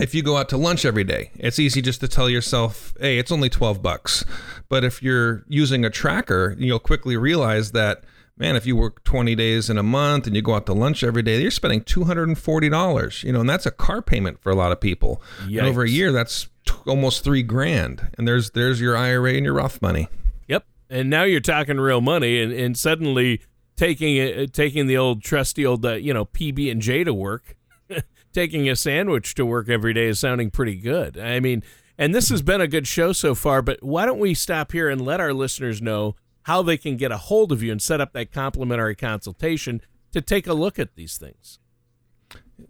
if 0.00 0.14
you 0.14 0.22
go 0.22 0.36
out 0.36 0.48
to 0.50 0.56
lunch 0.56 0.84
every 0.84 1.04
day, 1.04 1.30
it's 1.34 1.58
easy 1.58 1.82
just 1.82 2.00
to 2.00 2.08
tell 2.08 2.28
yourself, 2.28 2.94
hey, 3.00 3.18
it's 3.18 3.30
only 3.30 3.48
12 3.48 3.82
bucks. 3.82 4.24
But 4.68 4.84
if 4.84 5.02
you're 5.02 5.44
using 5.48 5.84
a 5.84 5.90
tracker, 5.90 6.56
you'll 6.58 6.78
quickly 6.78 7.16
realize 7.16 7.72
that 7.72 8.04
man, 8.38 8.56
if 8.56 8.66
you 8.66 8.76
work 8.76 9.04
20 9.04 9.34
days 9.34 9.70
in 9.70 9.78
a 9.78 9.82
month 9.82 10.26
and 10.26 10.34
you 10.34 10.42
go 10.42 10.54
out 10.54 10.66
to 10.66 10.72
lunch 10.72 11.04
every 11.04 11.22
day, 11.22 11.40
you're 11.40 11.50
spending 11.50 11.82
$240, 11.82 13.24
you 13.24 13.32
know, 13.32 13.40
and 13.40 13.48
that's 13.48 13.66
a 13.66 13.70
car 13.70 14.02
payment 14.02 14.40
for 14.42 14.50
a 14.50 14.54
lot 14.54 14.72
of 14.72 14.80
people. 14.80 15.22
And 15.60 15.68
over 15.68 15.82
a 15.82 15.88
year, 15.88 16.12
that's 16.12 16.48
t- 16.66 16.74
almost 16.86 17.24
three 17.24 17.42
grand. 17.42 18.10
And 18.18 18.26
there's, 18.26 18.50
there's 18.50 18.80
your 18.80 18.96
IRA 18.96 19.34
and 19.34 19.44
your 19.44 19.54
Roth 19.54 19.80
money. 19.80 20.08
Yep. 20.48 20.64
And 20.90 21.10
now 21.10 21.24
you're 21.24 21.40
talking 21.40 21.78
real 21.78 22.00
money 22.00 22.40
and, 22.40 22.52
and 22.52 22.76
suddenly 22.76 23.42
taking 23.76 24.16
it, 24.16 24.52
taking 24.52 24.86
the 24.86 24.96
old 24.96 25.22
trusty 25.22 25.64
old, 25.64 25.84
uh, 25.84 25.94
you 25.94 26.12
know, 26.12 26.24
PB 26.24 26.70
and 26.70 26.80
J 26.80 27.04
to 27.04 27.14
work, 27.14 27.54
taking 28.32 28.68
a 28.68 28.76
sandwich 28.76 29.34
to 29.34 29.46
work 29.46 29.68
every 29.68 29.92
day 29.92 30.06
is 30.06 30.18
sounding 30.18 30.50
pretty 30.50 30.76
good. 30.76 31.18
I 31.18 31.40
mean, 31.40 31.62
and 31.98 32.14
this 32.14 32.28
has 32.30 32.42
been 32.42 32.60
a 32.60 32.68
good 32.68 32.86
show 32.86 33.12
so 33.12 33.34
far, 33.34 33.62
but 33.62 33.82
why 33.82 34.06
don't 34.06 34.18
we 34.18 34.34
stop 34.34 34.72
here 34.72 34.88
and 34.88 35.00
let 35.00 35.20
our 35.20 35.32
listeners 35.32 35.82
know 35.82 36.16
how 36.42 36.62
they 36.62 36.76
can 36.76 36.96
get 36.96 37.12
a 37.12 37.18
hold 37.18 37.52
of 37.52 37.62
you 37.62 37.70
and 37.70 37.80
set 37.80 38.00
up 38.00 38.12
that 38.12 38.32
complimentary 38.32 38.96
consultation 38.96 39.80
to 40.12 40.20
take 40.20 40.46
a 40.46 40.54
look 40.54 40.78
at 40.78 40.94
these 40.94 41.16
things. 41.16 41.58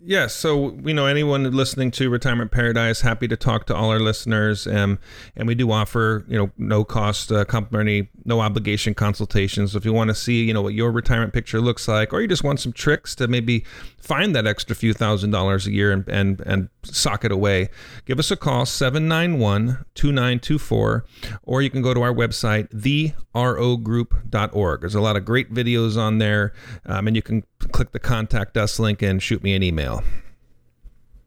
Yes, 0.01 0.35
so 0.35 0.79
you 0.85 0.95
know 0.95 1.07
anyone 1.07 1.51
listening 1.51 1.91
to 1.93 2.09
Retirement 2.09 2.51
Paradise, 2.51 3.01
happy 3.01 3.27
to 3.29 3.37
talk 3.37 3.67
to 3.67 3.75
all 3.75 3.91
our 3.91 3.99
listeners, 3.99 4.67
um, 4.67 4.99
and 5.37 5.49
we 5.49 5.55
do 5.55 5.71
offer 5.73 6.25
you 6.29 6.39
know 6.39 6.51
no 6.57 6.85
cost, 6.85 7.31
uh, 7.33 7.45
complimentary, 7.45 8.09
no 8.25 8.41
obligation 8.41 8.95
consultations. 8.95 9.77
If 9.77 9.85
you 9.85 9.93
want 9.93 10.09
to 10.09 10.15
see 10.15 10.45
you 10.45 10.55
know 10.55 10.63
what 10.63 10.75
your 10.75 10.93
retirement 10.93 11.33
picture 11.33 11.61
looks 11.61 11.89
like, 11.89 12.13
or 12.13 12.21
you 12.21 12.29
just 12.29 12.45
want 12.45 12.61
some 12.61 12.73
tricks 12.73 13.17
to 13.17 13.27
maybe 13.29 13.65
find 13.99 14.37
that 14.37 14.47
extra 14.47 14.77
few 14.77 14.95
thousand 14.95 15.31
dollars 15.31 15.67
a 15.67 15.73
year 15.73 15.93
and 15.93 16.09
and, 16.09 16.41
and 16.47 16.69
sock 16.83 17.25
it 17.25 17.33
away, 17.33 17.69
give 18.05 18.19
us 18.19 18.31
a 18.31 18.37
call 18.37 18.65
791-2924, 18.65 21.03
or 21.45 21.63
you 21.63 21.71
can 21.71 21.81
go 21.83 21.95
to 21.95 22.03
our 22.03 22.13
website 22.13 22.69
therogroup.org. 22.71 24.81
There's 24.81 24.95
a 24.95 25.01
lot 25.01 25.17
of 25.17 25.25
great 25.25 25.53
videos 25.53 25.97
on 25.97 26.19
there, 26.19 26.53
um, 26.87 27.07
and 27.07 27.17
you 27.17 27.23
can 27.23 27.45
click 27.71 27.93
the 27.93 27.99
contact 27.99 28.57
us 28.57 28.79
link 28.79 29.03
and 29.03 29.23
shoot 29.23 29.43
me 29.43 29.55
an 29.55 29.63
email. 29.63 30.03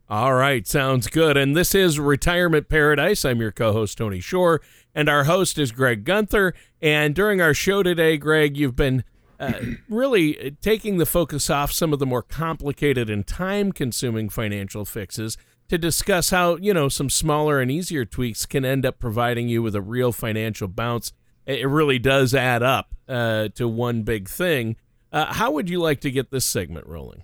All 0.08 0.36
right, 0.36 0.68
sounds 0.68 1.08
good. 1.08 1.36
And 1.36 1.58
this 1.58 1.74
is 1.74 2.00
Retirement 2.00 2.70
Paradise. 2.70 3.26
I'm 3.26 3.42
your 3.42 3.52
co 3.52 3.74
host, 3.74 3.98
Tony 3.98 4.20
Shore, 4.20 4.62
and 4.94 5.10
our 5.10 5.24
host 5.24 5.58
is 5.58 5.72
Greg 5.72 6.04
Gunther. 6.04 6.54
And 6.80 7.16
during 7.16 7.42
our 7.42 7.56
show 7.56 7.82
today, 7.82 8.18
Greg, 8.18 8.56
you've 8.56 8.76
been 8.76 9.04
uh, 9.40 9.54
really 9.90 10.56
taking 10.62 10.98
the 10.98 11.08
focus 11.08 11.50
off 11.50 11.72
some 11.72 11.92
of 11.92 11.98
the 11.98 12.06
more 12.06 12.22
complicated 12.22 13.10
and 13.10 13.26
time 13.26 13.72
consuming 13.72 14.30
financial 14.30 14.86
fixes 14.86 15.38
to 15.70 15.78
discuss 15.78 16.30
how, 16.30 16.58
you 16.58 16.74
know, 16.74 16.88
some 16.88 17.10
smaller 17.10 17.60
and 17.60 17.72
easier 17.72 18.06
tweaks 18.06 18.46
can 18.46 18.64
end 18.64 18.86
up 18.86 19.00
providing 19.00 19.50
you 19.50 19.64
with 19.64 19.76
a 19.76 19.82
real 19.82 20.12
financial 20.12 20.68
bounce. 20.68 21.14
It 21.48 21.68
really 21.68 21.98
does 21.98 22.36
add 22.36 22.62
up 22.62 22.94
uh, 23.10 23.50
to 23.56 23.68
one 23.68 24.04
big 24.04 24.30
thing. 24.30 24.76
Uh, 25.16 25.34
how 25.34 25.50
would 25.50 25.70
you 25.70 25.80
like 25.80 26.02
to 26.02 26.12
get 26.12 26.30
this 26.30 26.44
segment 26.44 26.86
rolling? 26.86 27.24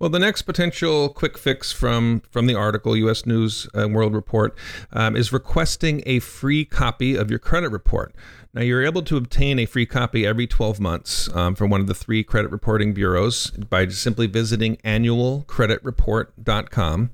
Well, 0.00 0.10
the 0.10 0.18
next 0.18 0.42
potential 0.42 1.08
quick 1.08 1.38
fix 1.38 1.70
from 1.70 2.22
from 2.30 2.46
the 2.46 2.56
article, 2.56 2.96
U.S. 2.96 3.24
News 3.24 3.68
and 3.74 3.94
World 3.94 4.12
Report, 4.12 4.58
um, 4.92 5.14
is 5.14 5.32
requesting 5.32 6.02
a 6.04 6.18
free 6.18 6.64
copy 6.64 7.14
of 7.14 7.30
your 7.30 7.38
credit 7.38 7.70
report. 7.70 8.12
Now, 8.58 8.64
you're 8.64 8.84
able 8.84 9.02
to 9.02 9.16
obtain 9.16 9.60
a 9.60 9.66
free 9.66 9.86
copy 9.86 10.26
every 10.26 10.48
12 10.48 10.80
months 10.80 11.32
um, 11.32 11.54
from 11.54 11.70
one 11.70 11.80
of 11.80 11.86
the 11.86 11.94
three 11.94 12.24
credit 12.24 12.50
reporting 12.50 12.92
bureaus 12.92 13.52
by 13.52 13.86
simply 13.86 14.26
visiting 14.26 14.78
annualcreditreport.com. 14.78 17.10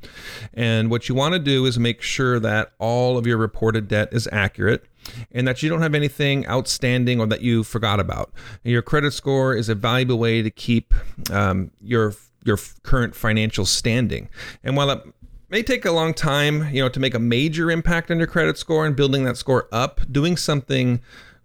And 0.54 0.90
what 0.90 1.10
you 1.10 1.14
want 1.14 1.34
to 1.34 1.38
do 1.38 1.66
is 1.66 1.78
make 1.78 2.00
sure 2.00 2.40
that 2.40 2.72
all 2.78 3.18
of 3.18 3.26
your 3.26 3.36
reported 3.36 3.88
debt 3.88 4.08
is 4.10 4.26
accurate 4.32 4.86
and 5.32 5.46
that 5.46 5.62
you 5.62 5.68
don't 5.68 5.82
have 5.82 5.94
anything 5.94 6.46
outstanding 6.46 7.20
or 7.20 7.26
that 7.26 7.42
you 7.42 7.62
forgot 7.62 8.00
about. 8.00 8.32
Your 8.62 8.80
credit 8.80 9.12
score 9.12 9.54
is 9.54 9.68
a 9.68 9.74
valuable 9.74 10.18
way 10.18 10.40
to 10.40 10.50
keep 10.50 10.94
um, 11.30 11.72
your 11.82 12.14
your 12.42 12.56
current 12.84 13.14
financial 13.14 13.66
standing. 13.66 14.30
And 14.62 14.78
while 14.78 14.88
it 14.88 15.02
may 15.50 15.62
take 15.62 15.84
a 15.84 15.92
long 15.92 16.14
time, 16.14 16.74
you 16.74 16.82
know, 16.82 16.88
to 16.88 17.00
make 17.00 17.12
a 17.12 17.18
major 17.18 17.70
impact 17.70 18.10
on 18.10 18.16
your 18.16 18.28
credit 18.28 18.56
score 18.56 18.86
and 18.86 18.96
building 18.96 19.24
that 19.24 19.36
score 19.36 19.68
up, 19.72 20.00
doing 20.10 20.38
something 20.38 21.02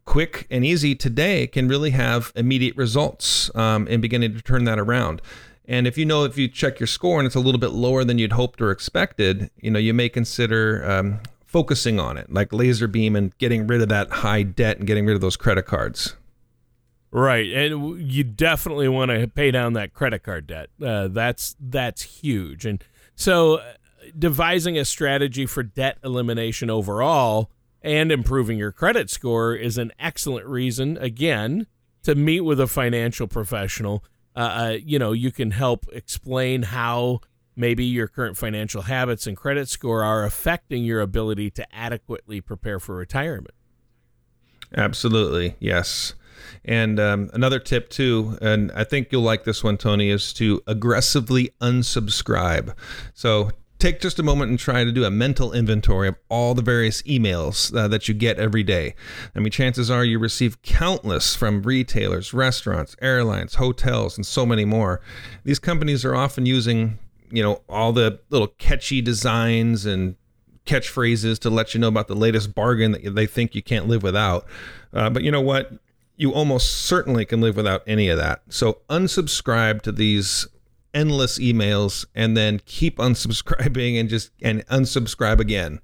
quick 0.09 0.47
and 0.49 0.65
easy 0.65 0.95
today 0.95 1.45
can 1.45 1.67
really 1.67 1.91
have 1.91 2.33
immediate 2.35 2.75
results 2.75 3.53
um, 3.55 3.87
in 3.87 4.01
beginning 4.01 4.33
to 4.33 4.41
turn 4.41 4.63
that 4.63 4.79
around. 4.79 5.21
And 5.67 5.85
if 5.85 5.99
you 5.99 6.05
know 6.05 6.23
if 6.23 6.35
you 6.35 6.47
check 6.47 6.79
your 6.79 6.87
score 6.87 7.19
and 7.19 7.27
it's 7.27 7.35
a 7.35 7.39
little 7.39 7.59
bit 7.59 7.73
lower 7.73 8.03
than 8.03 8.17
you'd 8.17 8.31
hoped 8.31 8.59
or 8.59 8.71
expected, 8.71 9.51
you 9.61 9.69
know, 9.69 9.77
you 9.77 9.93
may 9.93 10.09
consider 10.09 10.83
um, 10.89 11.19
focusing 11.45 11.99
on 11.99 12.17
it, 12.17 12.33
like 12.33 12.51
laser 12.51 12.87
beam 12.87 13.15
and 13.15 13.37
getting 13.37 13.67
rid 13.67 13.83
of 13.83 13.89
that 13.89 14.09
high 14.09 14.41
debt 14.41 14.79
and 14.79 14.87
getting 14.87 15.05
rid 15.05 15.13
of 15.13 15.21
those 15.21 15.37
credit 15.37 15.67
cards. 15.67 16.15
Right, 17.11 17.45
and 17.53 18.01
you 18.01 18.23
definitely 18.23 18.87
want 18.87 19.11
to 19.11 19.27
pay 19.27 19.51
down 19.51 19.73
that 19.73 19.93
credit 19.93 20.23
card 20.23 20.47
debt. 20.47 20.69
Uh, 20.83 21.07
that's 21.07 21.55
that's 21.59 22.01
huge, 22.01 22.65
and 22.65 22.83
so 23.15 23.57
uh, 23.57 23.73
devising 24.17 24.75
a 24.75 24.85
strategy 24.85 25.45
for 25.45 25.61
debt 25.61 25.99
elimination 26.03 26.71
overall 26.71 27.51
and 27.81 28.11
improving 28.11 28.57
your 28.57 28.71
credit 28.71 29.09
score 29.09 29.55
is 29.55 29.77
an 29.77 29.91
excellent 29.99 30.45
reason. 30.45 30.97
Again, 30.97 31.67
to 32.03 32.15
meet 32.15 32.41
with 32.41 32.59
a 32.59 32.67
financial 32.67 33.27
professional. 33.27 34.03
Uh, 34.35 34.39
uh, 34.39 34.77
you 34.83 34.99
know, 34.99 35.11
you 35.11 35.31
can 35.31 35.51
help 35.51 35.85
explain 35.91 36.63
how 36.63 37.19
maybe 37.55 37.83
your 37.83 38.07
current 38.07 38.37
financial 38.37 38.83
habits 38.83 39.27
and 39.27 39.35
credit 39.35 39.67
score 39.67 40.03
are 40.03 40.23
affecting 40.23 40.83
your 40.83 41.01
ability 41.01 41.51
to 41.51 41.75
adequately 41.75 42.39
prepare 42.39 42.79
for 42.79 42.95
retirement. 42.95 43.53
Absolutely, 44.75 45.55
yes. 45.59 46.13
And 46.63 46.99
um, 46.99 47.29
another 47.33 47.59
tip 47.59 47.89
too, 47.89 48.37
and 48.41 48.71
I 48.73 48.83
think 48.83 49.11
you'll 49.11 49.23
like 49.23 49.43
this 49.43 49.63
one, 49.63 49.77
Tony, 49.77 50.09
is 50.09 50.31
to 50.33 50.61
aggressively 50.67 51.51
unsubscribe. 51.59 52.73
So 53.13 53.51
take 53.79 54.01
just 54.01 54.19
a 54.19 54.23
moment 54.23 54.49
and 54.49 54.59
try 54.59 54.83
to 54.83 54.91
do 54.91 55.05
a 55.05 55.09
mental 55.09 55.53
inventory 55.53 56.09
of 56.09 56.15
all 56.27 56.53
the 56.53 56.61
various 56.61 57.01
emails 57.03 57.75
uh, 57.75 57.87
that 57.87 58.07
you 58.07 58.13
get 58.13 58.37
every 58.37 58.61
day. 58.61 58.93
I 59.33 59.39
mean, 59.39 59.51
chances 59.51 59.89
are 59.89 60.03
you 60.03 60.19
receive 60.19 60.61
countless 60.61 61.35
from 61.35 61.63
retailers, 61.63 62.33
restaurants, 62.33 62.95
airlines, 63.01 63.55
hotels, 63.55 64.17
and 64.17 64.25
so 64.25 64.45
many 64.45 64.65
more. 64.65 65.01
These 65.45 65.59
companies 65.59 66.03
are 66.03 66.15
often 66.15 66.45
using, 66.45 66.99
you 67.31 67.41
know, 67.41 67.61
all 67.69 67.93
the 67.93 68.19
little 68.29 68.47
catchy 68.47 69.01
designs 69.01 69.85
and 69.85 70.15
catchphrases 70.65 71.39
to 71.39 71.49
let 71.49 71.73
you 71.73 71.79
know 71.79 71.87
about 71.87 72.09
the 72.09 72.15
latest 72.15 72.53
bargain 72.53 72.91
that 72.91 73.15
they 73.15 73.25
think 73.25 73.55
you 73.55 73.63
can't 73.63 73.87
live 73.87 74.03
without. 74.03 74.45
Uh, 74.93 75.09
but 75.09 75.23
you 75.23 75.31
know 75.31 75.41
what? 75.41 75.71
you 76.19 76.33
almost 76.33 76.73
certainly 76.85 77.23
can 77.23 77.39
live 77.39 77.55
without 77.55 77.81
any 77.87 78.09
of 78.09 78.17
that. 78.17 78.41
So 78.49 78.79
unsubscribe 78.89 79.81
to 79.83 79.91
these 79.93 80.49
endless 80.93 81.39
emails 81.39 82.05
and 82.15 82.35
then 82.35 82.59
keep 82.65 82.97
unsubscribing 82.97 83.99
and 83.99 84.09
just 84.09 84.31
and 84.41 84.65
unsubscribe 84.67 85.39
again. 85.39 85.79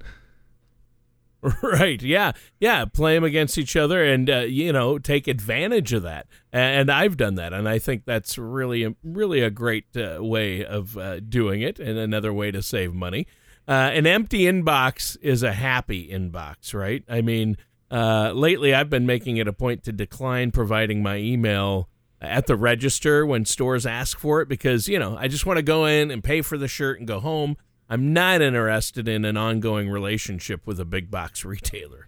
Right. 1.61 2.01
Yeah. 2.01 2.31
Yeah. 2.59 2.85
Play 2.85 3.13
them 3.13 3.23
against 3.23 3.59
each 3.59 3.75
other 3.75 4.03
and, 4.03 4.27
uh, 4.29 4.39
you 4.39 4.73
know, 4.73 4.97
take 4.97 5.27
advantage 5.27 5.93
of 5.93 6.01
that. 6.01 6.25
And 6.51 6.89
I've 6.89 7.17
done 7.17 7.35
that. 7.35 7.53
And 7.53 7.69
I 7.69 7.77
think 7.77 8.05
that's 8.05 8.39
really, 8.39 8.95
really 9.03 9.41
a 9.41 9.51
great 9.51 9.85
uh, 9.95 10.23
way 10.23 10.65
of 10.65 10.97
uh, 10.97 11.19
doing 11.19 11.61
it 11.61 11.79
and 11.79 11.99
another 11.99 12.33
way 12.33 12.49
to 12.49 12.63
save 12.63 12.95
money. 12.95 13.27
Uh, 13.67 13.91
an 13.93 14.07
empty 14.07 14.41
inbox 14.41 15.17
is 15.21 15.43
a 15.43 15.53
happy 15.53 16.09
inbox, 16.09 16.73
right? 16.73 17.03
I 17.07 17.21
mean, 17.21 17.57
uh, 17.91 18.31
lately, 18.33 18.73
I've 18.73 18.89
been 18.89 19.05
making 19.05 19.37
it 19.37 19.47
a 19.47 19.53
point 19.53 19.83
to 19.83 19.91
decline 19.91 20.51
providing 20.51 21.03
my 21.03 21.17
email 21.17 21.89
at 22.27 22.47
the 22.47 22.55
register 22.55 23.25
when 23.25 23.45
stores 23.45 23.85
ask 23.85 24.19
for 24.19 24.41
it 24.41 24.49
because, 24.49 24.87
you 24.87 24.99
know, 24.99 25.17
I 25.17 25.27
just 25.27 25.45
want 25.45 25.57
to 25.57 25.63
go 25.63 25.85
in 25.85 26.11
and 26.11 26.23
pay 26.23 26.41
for 26.41 26.57
the 26.57 26.67
shirt 26.67 26.99
and 26.99 27.07
go 27.07 27.19
home. 27.19 27.57
I'm 27.89 28.13
not 28.13 28.41
interested 28.41 29.07
in 29.07 29.25
an 29.25 29.37
ongoing 29.37 29.89
relationship 29.89 30.65
with 30.65 30.79
a 30.79 30.85
big 30.85 31.11
box 31.11 31.45
retailer. 31.45 32.07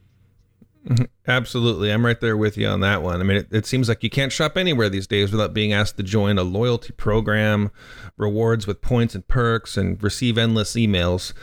Absolutely. 1.28 1.92
I'm 1.92 2.06
right 2.06 2.20
there 2.20 2.38
with 2.38 2.58
you 2.58 2.68
on 2.68 2.80
that 2.80 3.04
one. 3.04 3.20
I 3.20 3.24
mean, 3.24 3.38
it, 3.38 3.48
it, 3.52 3.66
seems 3.66 3.90
like 3.90 4.04
you 4.04 4.10
can't 4.10 4.32
shop 4.32 4.58
anywhere 4.58 4.88
these 4.88 5.08
days 5.08 5.32
without 5.32 5.54
being 5.54 5.74
asked 5.74 5.98
to 5.98 6.04
join 6.04 6.38
a 6.38 6.44
loyalty 6.44 6.94
program, 6.94 7.72
rewards 8.16 8.66
with 8.66 8.82
points 8.82 9.14
and 9.14 9.28
perks, 9.28 9.76
and 9.76 10.02
receive 10.02 10.38
endless 10.38 10.74
emails. 10.74 11.34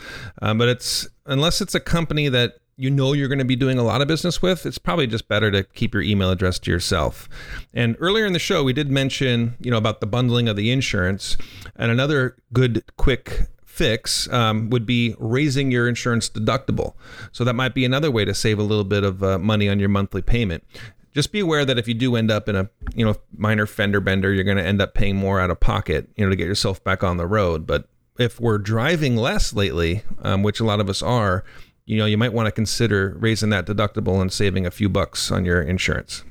Um, 0.41 0.57
but 0.57 0.69
it's 0.69 1.07
unless 1.27 1.61
it's 1.61 1.75
a 1.75 1.81
company 1.81 2.31
that 2.31 2.55
you 2.77 2.91
know 2.91 3.13
you're 3.13 3.29
going 3.29 3.39
to 3.39 3.45
be 3.45 3.57
doing 3.57 3.79
a 3.79 3.83
lot 3.83 4.01
of 4.01 4.09
business 4.09 4.43
with, 4.43 4.67
it's 4.67 4.79
probably 4.79 5.07
just 5.07 5.29
better 5.29 5.51
to 5.51 5.63
keep 5.63 5.95
your 5.95 6.03
email 6.03 6.31
address 6.31 6.59
to 6.61 6.71
yourself. 6.71 7.29
And 7.73 7.97
earlier 8.01 8.27
in 8.27 8.33
the 8.33 8.39
show, 8.39 8.65
we 8.65 8.73
did 8.73 8.91
mention, 8.91 9.57
you 9.61 9.71
know, 9.71 9.77
about 9.77 10.01
the 10.01 10.07
bundling 10.07 10.49
of 10.49 10.57
the 10.57 10.71
insurance. 10.71 11.37
And 11.77 11.91
another 11.91 12.37
good, 12.53 12.85
quick 12.97 13.49
fix 13.65 14.33
um, 14.33 14.71
would 14.71 14.87
be 14.87 15.15
raising 15.19 15.71
your 15.71 15.89
insurance 15.89 16.31
deductible. 16.31 16.95
So 17.33 17.43
that 17.45 17.55
might 17.55 17.75
be 17.75 17.85
another 17.85 18.11
way 18.11 18.25
to 18.25 18.35
save 18.35 18.59
a 18.59 18.63
little 18.63 18.85
bit 18.85 19.03
of 19.03 19.23
uh, 19.23 19.39
money 19.39 19.69
on 19.69 19.81
your 19.81 19.89
monthly 19.89 20.23
payment. 20.23 20.65
Just 21.13 21.33
be 21.33 21.41
aware 21.41 21.65
that 21.65 21.79
if 21.79 21.87
you 21.87 21.95
do 21.95 22.17
end 22.17 22.31
up 22.31 22.49
in 22.49 22.57
a 22.57 22.69
you 22.95 23.05
know 23.05 23.15
minor 23.37 23.67
fender 23.67 24.01
bender, 24.01 24.33
you're 24.33 24.45
going 24.45 24.57
to 24.57 24.65
end 24.65 24.83
up 24.83 24.95
paying 24.95 25.17
more 25.17 25.41
out 25.41 25.51
of 25.51 25.61
pocket, 25.61 26.09
you 26.17 26.25
know, 26.25 26.31
to 26.31 26.37
get 26.37 26.47
yourself 26.47 26.83
back 26.83 27.05
on 27.05 27.19
the 27.19 27.27
road. 27.27 27.67
But 27.67 27.89
if 28.19 28.41
we're 28.41 28.59
driving 28.59 29.17
less 29.17 29.53
lately, 29.53 30.03
um, 30.23 30.43
which 30.43 30.61
a 30.61 30.65
lot 30.65 30.81
of 30.81 30.89
us 30.89 31.03
are, 31.03 31.45
you 31.87 31.99
know, 31.99 32.07
you 32.07 32.17
might 32.17 32.33
want 32.33 32.47
to 32.47 32.53
consider 32.53 33.17
raising 33.19 33.51
that 33.51 33.67
deductible 33.67 34.21
and 34.21 34.33
saving 34.33 34.67
a 34.67 34.71
few 34.71 34.89
bucks 34.89 35.31
on 35.31 35.45
your 35.45 35.61
insurance. 35.61 36.25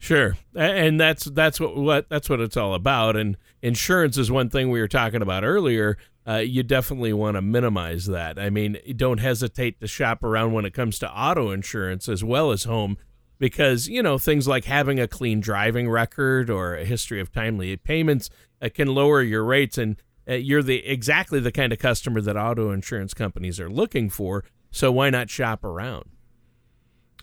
Sure, 0.00 0.36
and 0.54 1.00
that's 1.00 1.24
that's 1.24 1.58
what, 1.58 1.76
what 1.76 2.08
that's 2.08 2.30
what 2.30 2.40
it's 2.40 2.56
all 2.56 2.74
about. 2.74 3.16
And 3.16 3.36
insurance 3.62 4.16
is 4.16 4.30
one 4.30 4.48
thing 4.48 4.70
we 4.70 4.80
were 4.80 4.88
talking 4.88 5.22
about 5.22 5.42
earlier. 5.42 5.98
Uh, 6.26 6.36
you 6.36 6.62
definitely 6.62 7.12
want 7.12 7.36
to 7.36 7.42
minimize 7.42 8.06
that. 8.06 8.38
I 8.38 8.50
mean, 8.50 8.76
don't 8.94 9.18
hesitate 9.18 9.80
to 9.80 9.88
shop 9.88 10.22
around 10.22 10.52
when 10.52 10.64
it 10.64 10.74
comes 10.74 10.98
to 11.00 11.10
auto 11.10 11.50
insurance 11.50 12.08
as 12.08 12.22
well 12.22 12.52
as 12.52 12.64
home, 12.64 12.96
because 13.38 13.88
you 13.88 14.02
know 14.02 14.18
things 14.18 14.46
like 14.46 14.66
having 14.66 15.00
a 15.00 15.08
clean 15.08 15.40
driving 15.40 15.88
record 15.90 16.48
or 16.48 16.76
a 16.76 16.84
history 16.84 17.20
of 17.20 17.32
timely 17.32 17.76
payments 17.76 18.30
uh, 18.62 18.68
can 18.72 18.88
lower 18.88 19.20
your 19.20 19.42
rates, 19.42 19.78
and 19.78 19.96
uh, 20.28 20.34
you're 20.34 20.62
the 20.62 20.86
exactly 20.86 21.40
the 21.40 21.52
kind 21.52 21.72
of 21.72 21.78
customer 21.78 22.20
that 22.20 22.36
auto 22.36 22.70
insurance 22.70 23.14
companies 23.14 23.58
are 23.58 23.70
looking 23.70 24.10
for. 24.10 24.44
So 24.70 24.92
why 24.92 25.10
not 25.10 25.30
shop 25.30 25.64
around? 25.64 26.10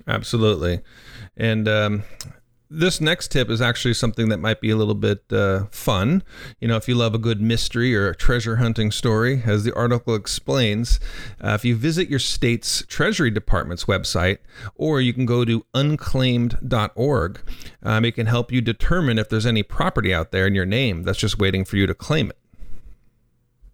Absolutely, 0.07 0.81
and 1.37 1.67
um, 1.67 2.03
this 2.69 2.99
next 2.99 3.31
tip 3.31 3.49
is 3.49 3.61
actually 3.61 3.93
something 3.93 4.29
that 4.29 4.37
might 4.37 4.59
be 4.59 4.69
a 4.69 4.75
little 4.75 4.95
bit 4.95 5.23
uh, 5.31 5.65
fun. 5.71 6.23
You 6.59 6.67
know, 6.67 6.75
if 6.75 6.87
you 6.87 6.95
love 6.95 7.13
a 7.13 7.19
good 7.19 7.41
mystery 7.41 7.95
or 7.95 8.09
a 8.09 8.15
treasure 8.15 8.57
hunting 8.57 8.91
story, 8.91 9.43
as 9.45 9.63
the 9.63 9.73
article 9.75 10.15
explains, 10.15 10.99
uh, 11.43 11.51
if 11.51 11.63
you 11.63 11.75
visit 11.75 12.09
your 12.09 12.19
state's 12.19 12.83
Treasury 12.87 13.29
Department's 13.29 13.85
website, 13.85 14.39
or 14.75 14.99
you 14.99 15.13
can 15.13 15.25
go 15.25 15.45
to 15.45 15.65
unclaimed.org, 15.73 17.41
um, 17.83 18.05
it 18.05 18.15
can 18.15 18.25
help 18.25 18.51
you 18.51 18.61
determine 18.61 19.19
if 19.19 19.29
there's 19.29 19.45
any 19.45 19.63
property 19.63 20.13
out 20.13 20.31
there 20.31 20.47
in 20.47 20.55
your 20.55 20.65
name 20.65 21.03
that's 21.03 21.19
just 21.19 21.37
waiting 21.37 21.65
for 21.65 21.77
you 21.77 21.85
to 21.85 21.93
claim 21.93 22.29
it. 22.29 22.37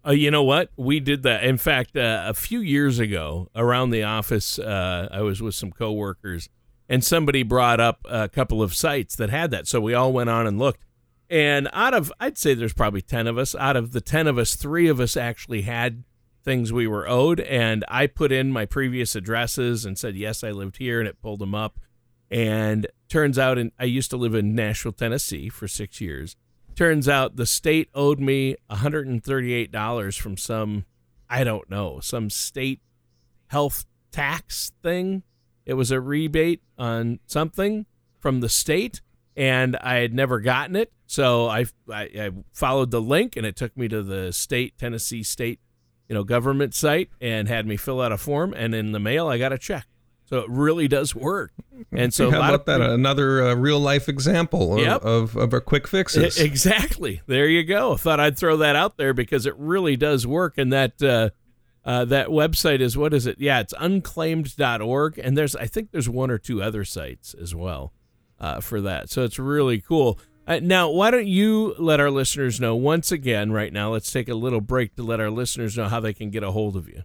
Uh, 0.04 0.10
you 0.10 0.30
know 0.30 0.42
what? 0.42 0.70
We 0.76 1.00
did 1.00 1.22
that. 1.22 1.44
In 1.44 1.58
fact, 1.58 1.96
uh, 1.96 2.24
a 2.26 2.34
few 2.34 2.60
years 2.60 2.98
ago, 2.98 3.48
around 3.54 3.90
the 3.90 4.02
office, 4.02 4.58
uh, 4.58 5.08
I 5.12 5.22
was 5.22 5.40
with 5.40 5.54
some 5.54 5.70
coworkers 5.70 6.48
and 6.88 7.04
somebody 7.04 7.42
brought 7.42 7.80
up 7.80 8.00
a 8.08 8.28
couple 8.28 8.62
of 8.62 8.74
sites 8.74 9.16
that 9.16 9.30
had 9.30 9.50
that. 9.52 9.68
So 9.68 9.80
we 9.80 9.94
all 9.94 10.12
went 10.12 10.28
on 10.28 10.46
and 10.46 10.58
looked. 10.58 10.84
And 11.30 11.68
out 11.72 11.94
of, 11.94 12.12
I'd 12.20 12.36
say 12.36 12.52
there's 12.52 12.74
probably 12.74 13.00
10 13.00 13.26
of 13.26 13.38
us. 13.38 13.54
Out 13.54 13.76
of 13.76 13.92
the 13.92 14.00
10 14.00 14.26
of 14.26 14.36
us, 14.36 14.56
three 14.56 14.88
of 14.88 15.00
us 15.00 15.16
actually 15.16 15.62
had 15.62 16.04
things 16.44 16.72
we 16.72 16.86
were 16.86 17.08
owed. 17.08 17.40
And 17.40 17.84
I 17.88 18.06
put 18.06 18.32
in 18.32 18.52
my 18.52 18.66
previous 18.66 19.14
addresses 19.14 19.84
and 19.84 19.98
said, 19.98 20.16
yes, 20.16 20.44
I 20.44 20.50
lived 20.50 20.76
here, 20.76 20.98
and 20.98 21.08
it 21.08 21.22
pulled 21.22 21.38
them 21.38 21.54
up. 21.54 21.78
And 22.30 22.86
turns 23.08 23.38
out, 23.38 23.56
in, 23.56 23.72
I 23.78 23.84
used 23.84 24.10
to 24.10 24.16
live 24.16 24.34
in 24.34 24.54
Nashville, 24.54 24.92
Tennessee 24.92 25.48
for 25.48 25.68
six 25.68 26.00
years. 26.00 26.36
Turns 26.74 27.08
out 27.08 27.36
the 27.36 27.46
state 27.46 27.88
owed 27.94 28.18
me 28.18 28.56
$138 28.70 30.18
from 30.18 30.36
some, 30.36 30.84
I 31.28 31.44
don't 31.44 31.68
know, 31.68 32.00
some 32.00 32.30
state 32.30 32.80
health 33.48 33.84
tax 34.10 34.72
thing 34.82 35.22
it 35.64 35.74
was 35.74 35.90
a 35.90 36.00
rebate 36.00 36.62
on 36.76 37.20
something 37.26 37.86
from 38.18 38.40
the 38.40 38.48
state, 38.48 39.00
and 39.36 39.76
I 39.76 39.96
had 39.96 40.12
never 40.12 40.40
gotten 40.40 40.76
it. 40.76 40.92
So 41.06 41.48
I, 41.48 41.66
I, 41.90 42.02
I 42.02 42.30
followed 42.52 42.90
the 42.90 43.00
link, 43.00 43.36
and 43.36 43.46
it 43.46 43.56
took 43.56 43.76
me 43.76 43.88
to 43.88 44.02
the 44.02 44.32
state 44.32 44.78
Tennessee 44.78 45.22
state, 45.22 45.60
you 46.08 46.14
know, 46.14 46.24
government 46.24 46.74
site, 46.74 47.10
and 47.20 47.48
had 47.48 47.66
me 47.66 47.76
fill 47.76 48.00
out 48.00 48.12
a 48.12 48.18
form. 48.18 48.54
And 48.54 48.74
in 48.74 48.92
the 48.92 48.98
mail, 48.98 49.28
I 49.28 49.38
got 49.38 49.52
a 49.52 49.58
check. 49.58 49.86
So 50.24 50.38
it 50.38 50.48
really 50.48 50.88
does 50.88 51.14
work. 51.14 51.52
And 51.90 52.14
so 52.14 52.30
how 52.30 52.38
about 52.38 52.66
that? 52.66 52.80
Another 52.80 53.48
uh, 53.48 53.54
real 53.54 53.80
life 53.80 54.08
example 54.08 54.74
of, 54.74 54.80
yep. 54.80 55.02
of, 55.02 55.36
of, 55.36 55.52
a 55.52 55.60
quick 55.60 55.86
fixes. 55.86 56.38
exactly. 56.38 57.20
There 57.26 57.46
you 57.46 57.64
go. 57.64 57.94
I 57.94 57.96
Thought 57.96 58.20
I'd 58.20 58.38
throw 58.38 58.56
that 58.58 58.76
out 58.76 58.96
there 58.96 59.12
because 59.12 59.44
it 59.44 59.54
really 59.58 59.96
does 59.96 60.26
work. 60.26 60.56
And 60.56 60.72
that 60.72 61.02
uh, 61.02 61.30
uh, 61.84 62.04
that 62.06 62.28
website 62.28 62.80
is 62.80 62.96
what 62.96 63.12
is 63.12 63.26
it? 63.26 63.40
Yeah, 63.40 63.60
it's 63.60 63.74
unclaimed.org, 63.78 65.18
and 65.18 65.36
there's 65.36 65.56
I 65.56 65.66
think 65.66 65.90
there's 65.90 66.08
one 66.08 66.30
or 66.30 66.38
two 66.38 66.62
other 66.62 66.84
sites 66.84 67.34
as 67.34 67.54
well 67.54 67.92
uh, 68.40 68.60
for 68.60 68.80
that. 68.82 69.10
So 69.10 69.24
it's 69.24 69.38
really 69.38 69.80
cool. 69.80 70.18
Uh, 70.46 70.60
now, 70.62 70.90
why 70.90 71.10
don't 71.10 71.26
you 71.26 71.74
let 71.78 72.00
our 72.00 72.10
listeners 72.10 72.60
know 72.60 72.74
once 72.74 73.12
again 73.12 73.52
right 73.52 73.72
now? 73.72 73.92
Let's 73.92 74.10
take 74.10 74.28
a 74.28 74.34
little 74.34 74.60
break 74.60 74.96
to 74.96 75.02
let 75.02 75.20
our 75.20 75.30
listeners 75.30 75.76
know 75.76 75.88
how 75.88 76.00
they 76.00 76.12
can 76.12 76.30
get 76.30 76.42
a 76.42 76.50
hold 76.50 76.76
of 76.76 76.88
you. 76.88 77.02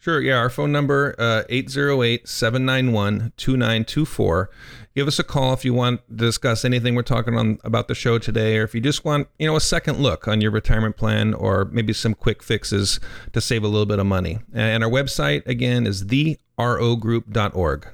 Sure. 0.00 0.18
Yeah. 0.22 0.36
Our 0.36 0.48
phone 0.48 0.72
number, 0.72 1.14
uh, 1.18 1.42
808 1.50 2.26
791 2.26 3.32
2924. 3.36 4.50
Give 4.94 5.06
us 5.06 5.18
a 5.18 5.24
call 5.24 5.52
if 5.52 5.62
you 5.62 5.74
want 5.74 6.00
to 6.08 6.14
discuss 6.14 6.64
anything 6.64 6.94
we're 6.94 7.02
talking 7.02 7.36
on 7.36 7.58
about 7.64 7.86
the 7.86 7.94
show 7.94 8.18
today, 8.18 8.56
or 8.56 8.64
if 8.64 8.74
you 8.74 8.80
just 8.80 9.04
want, 9.04 9.28
you 9.38 9.46
know, 9.46 9.56
a 9.56 9.60
second 9.60 9.98
look 9.98 10.26
on 10.26 10.40
your 10.40 10.52
retirement 10.52 10.96
plan 10.96 11.34
or 11.34 11.66
maybe 11.66 11.92
some 11.92 12.14
quick 12.14 12.42
fixes 12.42 12.98
to 13.34 13.42
save 13.42 13.62
a 13.62 13.68
little 13.68 13.84
bit 13.84 13.98
of 13.98 14.06
money. 14.06 14.38
And 14.54 14.82
our 14.82 14.88
website, 14.88 15.46
again, 15.46 15.86
is 15.86 16.04
therogroup.org. 16.04 17.88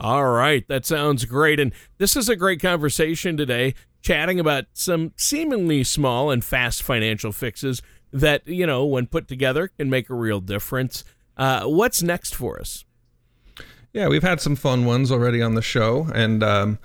All 0.00 0.30
right. 0.30 0.68
That 0.68 0.86
sounds 0.86 1.24
great. 1.24 1.58
And 1.58 1.72
this 1.98 2.16
is 2.16 2.28
a 2.28 2.36
great 2.36 2.62
conversation 2.62 3.36
today, 3.36 3.74
chatting 4.02 4.38
about 4.38 4.66
some 4.72 5.12
seemingly 5.16 5.82
small 5.82 6.30
and 6.30 6.44
fast 6.44 6.80
financial 6.84 7.32
fixes 7.32 7.82
that, 8.12 8.46
you 8.46 8.66
know, 8.66 8.84
when 8.84 9.06
put 9.06 9.28
together 9.28 9.68
can 9.68 9.90
make 9.90 10.10
a 10.10 10.14
real 10.14 10.40
difference. 10.40 11.04
Uh, 11.36 11.64
what's 11.64 12.02
next 12.02 12.34
for 12.34 12.60
us? 12.60 12.84
Yeah, 13.92 14.08
we've 14.08 14.22
had 14.22 14.40
some 14.40 14.54
fun 14.54 14.84
ones 14.84 15.10
already 15.10 15.40
on 15.40 15.54
the 15.54 15.62
show, 15.62 16.08
and 16.14 16.42
um, 16.42 16.78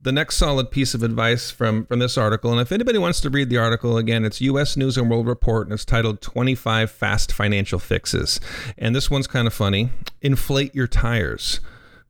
the 0.00 0.12
next 0.12 0.36
solid 0.36 0.70
piece 0.70 0.92
of 0.92 1.02
advice 1.02 1.50
from 1.50 1.86
from 1.86 2.00
this 2.00 2.18
article. 2.18 2.52
And 2.52 2.60
if 2.60 2.70
anybody 2.70 2.98
wants 2.98 3.20
to 3.22 3.30
read 3.30 3.48
the 3.48 3.56
article 3.56 3.96
again, 3.96 4.26
it's 4.26 4.42
U.S. 4.42 4.76
News 4.76 4.98
and 4.98 5.10
World 5.10 5.26
Report, 5.26 5.66
and 5.66 5.72
it's 5.72 5.86
titled 5.86 6.20
"25 6.20 6.90
Fast 6.90 7.32
Financial 7.32 7.78
Fixes." 7.78 8.40
And 8.76 8.94
this 8.94 9.10
one's 9.10 9.26
kind 9.26 9.46
of 9.46 9.54
funny. 9.54 9.90
Inflate 10.20 10.74
your 10.74 10.86
tires. 10.86 11.60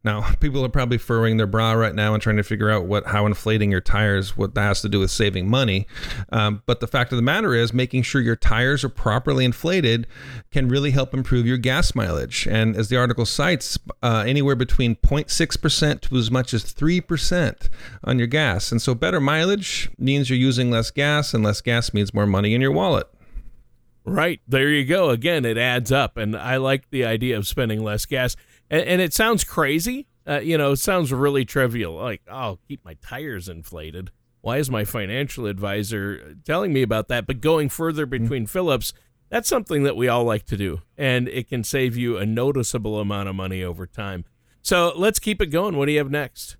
Now, 0.02 0.32
people 0.40 0.64
are 0.64 0.70
probably 0.70 0.98
furrowing 0.98 1.36
their 1.36 1.46
brow 1.46 1.76
right 1.76 1.94
now 1.94 2.14
and 2.14 2.22
trying 2.22 2.36
to 2.36 2.42
figure 2.42 2.70
out 2.70 2.86
what 2.86 3.06
how 3.06 3.26
inflating 3.26 3.70
your 3.70 3.80
tires 3.80 4.36
what 4.36 4.54
that 4.54 4.62
has 4.62 4.82
to 4.82 4.88
do 4.88 5.00
with 5.00 5.10
saving 5.10 5.48
money. 5.48 5.86
Um, 6.30 6.62
but 6.66 6.80
the 6.80 6.86
fact 6.86 7.12
of 7.12 7.16
the 7.16 7.22
matter 7.22 7.54
is, 7.54 7.72
making 7.72 8.02
sure 8.02 8.20
your 8.20 8.36
tires 8.36 8.84
are 8.84 8.88
properly 8.88 9.44
inflated 9.44 10.06
can 10.50 10.68
really 10.68 10.90
help 10.90 11.14
improve 11.14 11.46
your 11.46 11.58
gas 11.58 11.94
mileage. 11.94 12.46
And 12.46 12.76
as 12.76 12.88
the 12.88 12.96
article 12.96 13.26
cites, 13.26 13.78
uh, 14.02 14.24
anywhere 14.26 14.56
between 14.56 14.96
0.6 14.96 15.60
percent 15.60 16.02
to 16.02 16.16
as 16.16 16.30
much 16.30 16.54
as 16.54 16.64
three 16.64 17.00
percent 17.00 17.68
on 18.04 18.18
your 18.18 18.28
gas. 18.28 18.72
And 18.72 18.80
so, 18.80 18.94
better 18.94 19.20
mileage 19.20 19.90
means 19.98 20.30
you're 20.30 20.38
using 20.38 20.70
less 20.70 20.90
gas, 20.90 21.34
and 21.34 21.44
less 21.44 21.60
gas 21.60 21.92
means 21.92 22.14
more 22.14 22.26
money 22.26 22.54
in 22.54 22.60
your 22.60 22.72
wallet. 22.72 23.06
Right 24.04 24.40
there, 24.48 24.70
you 24.70 24.84
go. 24.84 25.10
Again, 25.10 25.44
it 25.44 25.58
adds 25.58 25.92
up, 25.92 26.16
and 26.16 26.34
I 26.34 26.56
like 26.56 26.90
the 26.90 27.04
idea 27.04 27.36
of 27.36 27.46
spending 27.46 27.84
less 27.84 28.06
gas 28.06 28.34
and, 28.70 28.82
and 28.82 29.00
it 29.00 29.12
sounds 29.12 29.44
crazy. 29.44 30.06
Uh, 30.26 30.40
you 30.40 30.56
know, 30.56 30.72
it 30.72 30.76
sounds 30.76 31.12
really 31.12 31.44
trivial. 31.44 31.94
Like, 31.94 32.22
oh, 32.30 32.58
keep 32.68 32.84
my 32.84 32.94
tires 33.02 33.48
inflated. 33.48 34.10
Why 34.42 34.58
is 34.58 34.70
my 34.70 34.84
financial 34.84 35.46
advisor 35.46 36.36
telling 36.44 36.72
me 36.72 36.82
about 36.82 37.08
that? 37.08 37.26
But 37.26 37.40
going 37.40 37.68
further 37.68 38.06
mm-hmm. 38.06 38.22
between 38.22 38.42
mm-hmm. 38.44 38.50
Phillips, 38.52 38.92
that's 39.28 39.48
something 39.48 39.82
that 39.84 39.96
we 39.96 40.08
all 40.08 40.24
like 40.24 40.44
to 40.46 40.56
do, 40.56 40.82
and 40.98 41.28
it 41.28 41.48
can 41.48 41.62
save 41.62 41.96
you 41.96 42.16
a 42.16 42.26
noticeable 42.26 42.98
amount 42.98 43.28
of 43.28 43.34
money 43.34 43.62
over 43.62 43.86
time. 43.86 44.24
So 44.62 44.92
let's 44.96 45.18
keep 45.18 45.40
it 45.40 45.46
going. 45.46 45.76
What 45.76 45.86
do 45.86 45.92
you 45.92 45.98
have 45.98 46.10
next? 46.10 46.56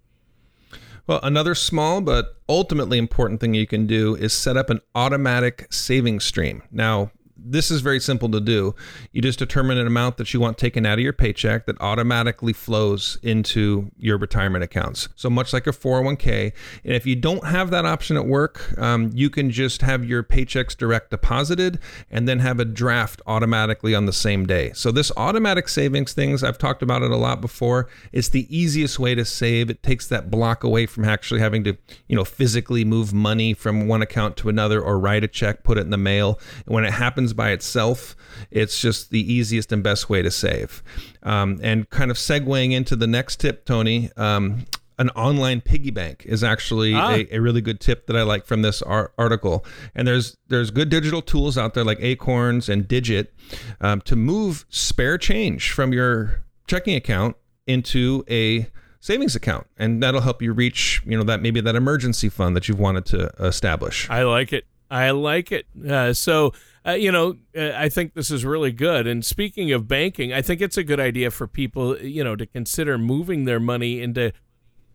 Well, 1.06 1.20
another 1.24 1.56
small 1.56 2.00
but 2.00 2.36
ultimately 2.48 2.96
important 2.96 3.40
thing 3.40 3.54
you 3.54 3.66
can 3.66 3.86
do 3.88 4.14
is 4.14 4.32
set 4.32 4.56
up 4.56 4.70
an 4.70 4.80
automatic 4.94 5.66
saving 5.72 6.20
stream. 6.20 6.62
Now, 6.70 7.10
this 7.42 7.70
is 7.70 7.80
very 7.80 8.00
simple 8.00 8.28
to 8.30 8.40
do. 8.40 8.74
You 9.12 9.22
just 9.22 9.38
determine 9.38 9.78
an 9.78 9.86
amount 9.86 10.16
that 10.18 10.32
you 10.32 10.40
want 10.40 10.58
taken 10.58 10.86
out 10.86 10.94
of 10.94 11.00
your 11.00 11.12
paycheck 11.12 11.66
that 11.66 11.80
automatically 11.80 12.52
flows 12.52 13.18
into 13.22 13.90
your 13.98 14.18
retirement 14.18 14.64
accounts. 14.64 15.08
So 15.16 15.30
much 15.30 15.52
like 15.52 15.66
a 15.66 15.70
401k. 15.70 16.52
And 16.84 16.94
if 16.94 17.06
you 17.06 17.16
don't 17.16 17.46
have 17.46 17.70
that 17.70 17.84
option 17.84 18.16
at 18.16 18.26
work, 18.26 18.78
um, 18.78 19.10
you 19.14 19.30
can 19.30 19.50
just 19.50 19.82
have 19.82 20.04
your 20.04 20.22
paychecks 20.22 20.76
direct 20.76 21.10
deposited 21.10 21.78
and 22.10 22.28
then 22.28 22.40
have 22.40 22.60
a 22.60 22.64
draft 22.64 23.22
automatically 23.26 23.94
on 23.94 24.06
the 24.06 24.12
same 24.12 24.46
day. 24.46 24.72
So 24.72 24.92
this 24.92 25.10
automatic 25.16 25.68
savings 25.68 26.12
things, 26.12 26.44
I've 26.44 26.58
talked 26.58 26.82
about 26.82 27.02
it 27.02 27.10
a 27.10 27.16
lot 27.16 27.40
before. 27.40 27.88
It's 28.12 28.28
the 28.28 28.46
easiest 28.54 28.98
way 28.98 29.14
to 29.14 29.24
save. 29.24 29.70
It 29.70 29.82
takes 29.82 30.06
that 30.08 30.30
block 30.30 30.64
away 30.64 30.86
from 30.86 31.04
actually 31.04 31.40
having 31.40 31.64
to, 31.64 31.76
you 32.08 32.16
know, 32.16 32.24
physically 32.24 32.84
move 32.84 33.12
money 33.12 33.54
from 33.54 33.88
one 33.88 34.02
account 34.02 34.36
to 34.38 34.48
another 34.48 34.80
or 34.80 34.98
write 34.98 35.24
a 35.24 35.28
check, 35.28 35.62
put 35.62 35.78
it 35.78 35.82
in 35.82 35.90
the 35.90 35.96
mail. 35.96 36.38
And 36.66 36.74
when 36.74 36.84
it 36.84 36.92
happens 36.92 37.29
by 37.32 37.50
itself, 37.50 38.16
it's 38.50 38.80
just 38.80 39.10
the 39.10 39.32
easiest 39.32 39.72
and 39.72 39.82
best 39.82 40.08
way 40.08 40.22
to 40.22 40.30
save. 40.30 40.82
Um, 41.22 41.58
and 41.62 41.88
kind 41.90 42.10
of 42.10 42.16
segueing 42.16 42.72
into 42.72 42.96
the 42.96 43.06
next 43.06 43.36
tip, 43.40 43.64
Tony, 43.64 44.10
um, 44.16 44.66
an 45.00 45.08
online 45.10 45.62
piggy 45.62 45.90
bank 45.90 46.24
is 46.26 46.44
actually 46.44 46.94
ah. 46.94 47.12
a, 47.12 47.36
a, 47.36 47.40
really 47.40 47.62
good 47.62 47.80
tip 47.80 48.06
that 48.06 48.16
I 48.16 48.22
like 48.22 48.44
from 48.44 48.60
this 48.60 48.82
ar- 48.82 49.12
article. 49.16 49.64
And 49.94 50.06
there's 50.06 50.36
there's 50.48 50.70
good 50.70 50.90
digital 50.90 51.22
tools 51.22 51.56
out 51.56 51.72
there 51.72 51.84
like 51.84 51.98
Acorns 52.00 52.68
and 52.68 52.86
Digit 52.86 53.32
um, 53.80 54.02
to 54.02 54.14
move 54.14 54.66
spare 54.68 55.16
change 55.16 55.72
from 55.72 55.94
your 55.94 56.44
checking 56.66 56.94
account 56.94 57.36
into 57.66 58.24
a 58.28 58.66
savings 59.00 59.34
account 59.34 59.66
and 59.78 60.02
that'll 60.02 60.20
help 60.20 60.42
you 60.42 60.52
reach 60.52 61.02
you 61.06 61.16
know 61.16 61.24
that 61.24 61.40
maybe 61.40 61.60
that 61.60 61.74
emergency 61.74 62.28
fund 62.28 62.54
that 62.54 62.68
you've 62.68 62.78
wanted 62.78 63.06
to 63.06 63.26
establish 63.40 64.08
i 64.10 64.22
like 64.22 64.52
it 64.52 64.66
i 64.90 65.10
like 65.10 65.50
it 65.50 65.66
uh, 65.88 66.12
so 66.12 66.52
uh, 66.86 66.92
you 66.92 67.12
know 67.12 67.36
uh, 67.56 67.72
i 67.76 67.88
think 67.88 68.14
this 68.14 68.30
is 68.30 68.44
really 68.44 68.72
good. 68.72 69.06
And 69.06 69.24
speaking 69.24 69.72
of 69.72 69.88
banking 69.88 70.32
i 70.32 70.42
think 70.42 70.60
it's 70.60 70.76
a 70.76 70.84
good 70.84 71.00
idea 71.00 71.30
for 71.30 71.46
people 71.46 71.98
you 71.98 72.24
know 72.24 72.36
to 72.36 72.46
consider 72.46 72.98
moving 72.98 73.44
their 73.44 73.60
money 73.60 74.00
into 74.00 74.32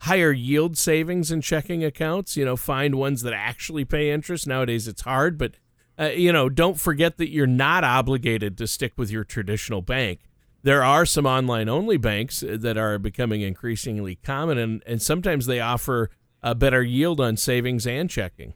higher 0.02 0.32
yield 0.32 0.78
savings 0.78 1.32
and 1.32 1.42
checking 1.42 1.84
accounts. 1.84 2.38
You 2.38 2.46
know 2.46 2.56
find 2.56 2.96
ones 2.96 3.22
that 3.22 3.34
actually 3.34 3.86
pay 3.86 4.12
interest. 4.12 4.48
Nowadays 4.48 4.88
it's 4.88 5.02
hard 5.02 5.38
but 5.38 5.56
uh, 6.00 6.06
you 6.06 6.32
know 6.32 6.50
don't 6.50 6.80
forget 6.80 7.18
that 7.18 7.30
you're 7.30 7.48
not 7.48 7.84
obligated 7.84 8.58
to 8.58 8.68
stick 8.68 8.94
with 8.98 9.12
your 9.12 9.24
traditional 9.24 9.82
bank. 9.82 10.22
There 10.64 10.84
are 10.84 11.06
some 11.06 11.28
online 11.28 11.70
only 11.70 11.98
banks 11.98 12.44
that 12.48 12.76
are 12.76 12.98
becoming 12.98 13.42
increasingly 13.42 14.16
common, 14.16 14.58
and, 14.58 14.82
and 14.88 15.00
sometimes 15.00 15.46
they 15.46 15.60
offer 15.60 16.10
a 16.42 16.56
better 16.56 16.82
yield 16.82 17.22
on 17.22 17.38
savings 17.38 17.86
and 17.86 18.10
checking. 18.10 18.56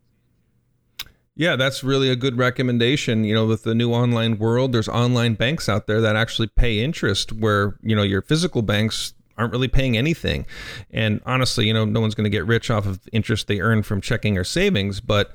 Yeah, 1.40 1.56
that's 1.56 1.86
really 1.86 2.10
a 2.10 2.18
good 2.18 2.38
recommendation. 2.38 3.24
You 3.24 3.34
know, 3.34 3.46
with 3.46 3.64
the 3.64 3.74
new 3.74 3.94
online 3.94 4.40
world, 4.40 4.74
there's 4.74 4.90
online 4.90 5.36
banks 5.36 5.70
out 5.70 5.88
there 5.88 6.02
that 6.02 6.18
actually 6.18 6.48
pay 6.48 6.84
interest 6.84 7.32
where, 7.32 7.78
you 7.82 7.96
know, 7.96 8.04
your 8.04 8.22
physical 8.22 8.62
banks 8.62 9.14
aren't 9.38 9.54
really 9.54 9.70
paying 9.70 9.96
anything. 9.96 10.46
And 10.92 11.22
honestly, 11.26 11.66
you 11.66 11.74
know, 11.74 11.86
no 11.86 12.02
one's 12.02 12.14
going 12.14 12.26
to 12.26 12.30
get 12.30 12.46
rich 12.46 12.70
off 12.70 12.86
of 12.86 13.00
interest 13.14 13.48
they 13.48 13.62
earn 13.62 13.84
from 13.84 14.02
checking 14.02 14.38
or 14.38 14.44
savings. 14.44 15.00
But 15.00 15.32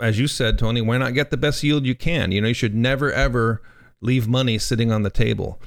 as 0.00 0.18
you 0.18 0.26
said, 0.26 0.58
Tony, 0.58 0.80
why 0.80 0.96
not 0.96 1.12
get 1.12 1.28
the 1.28 1.36
best 1.36 1.62
yield 1.62 1.84
you 1.84 1.94
can? 1.94 2.32
You 2.32 2.40
know, 2.40 2.48
you 2.48 2.54
should 2.54 2.74
never, 2.74 3.12
ever 3.12 3.60
leave 4.00 4.26
money 4.26 4.56
sitting 4.56 4.90
on 4.90 5.02
the 5.02 5.10
table. 5.10 5.60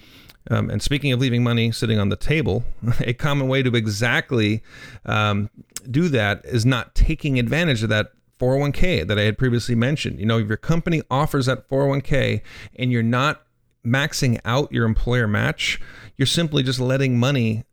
Um, 0.50 0.72
and 0.72 0.82
speaking 0.82 1.12
of 1.12 1.20
leaving 1.20 1.44
money 1.44 1.72
sitting 1.72 2.00
on 2.00 2.10
the 2.10 2.16
table, 2.16 2.64
a 3.02 3.14
common 3.14 3.48
way 3.48 3.62
to 3.62 3.76
exactly 3.76 4.64
um, 5.06 5.52
do 5.92 6.10
that 6.10 6.44
is 6.44 6.66
not 6.66 6.96
taking 6.96 7.38
advantage 7.38 7.84
of 7.84 7.90
that 7.90 8.14
401k 8.40 9.08
that 9.08 9.20
I 9.20 9.24
had 9.24 9.38
previously 9.38 9.76
mentioned. 9.76 10.20
You 10.20 10.26
know, 10.26 10.40
if 10.40 10.48
your 10.48 10.58
company 10.58 11.02
offers 11.12 11.46
that 11.48 11.70
401k 11.70 12.42
and 12.76 12.92
you're 12.92 13.04
not 13.04 13.44
maxing 13.86 14.40
out 14.46 14.72
your 14.72 14.86
employer 14.86 15.28
match, 15.28 15.80
you're 16.18 16.26
simply 16.26 16.64
just 16.64 16.80
letting 16.80 17.20
money 17.20 17.66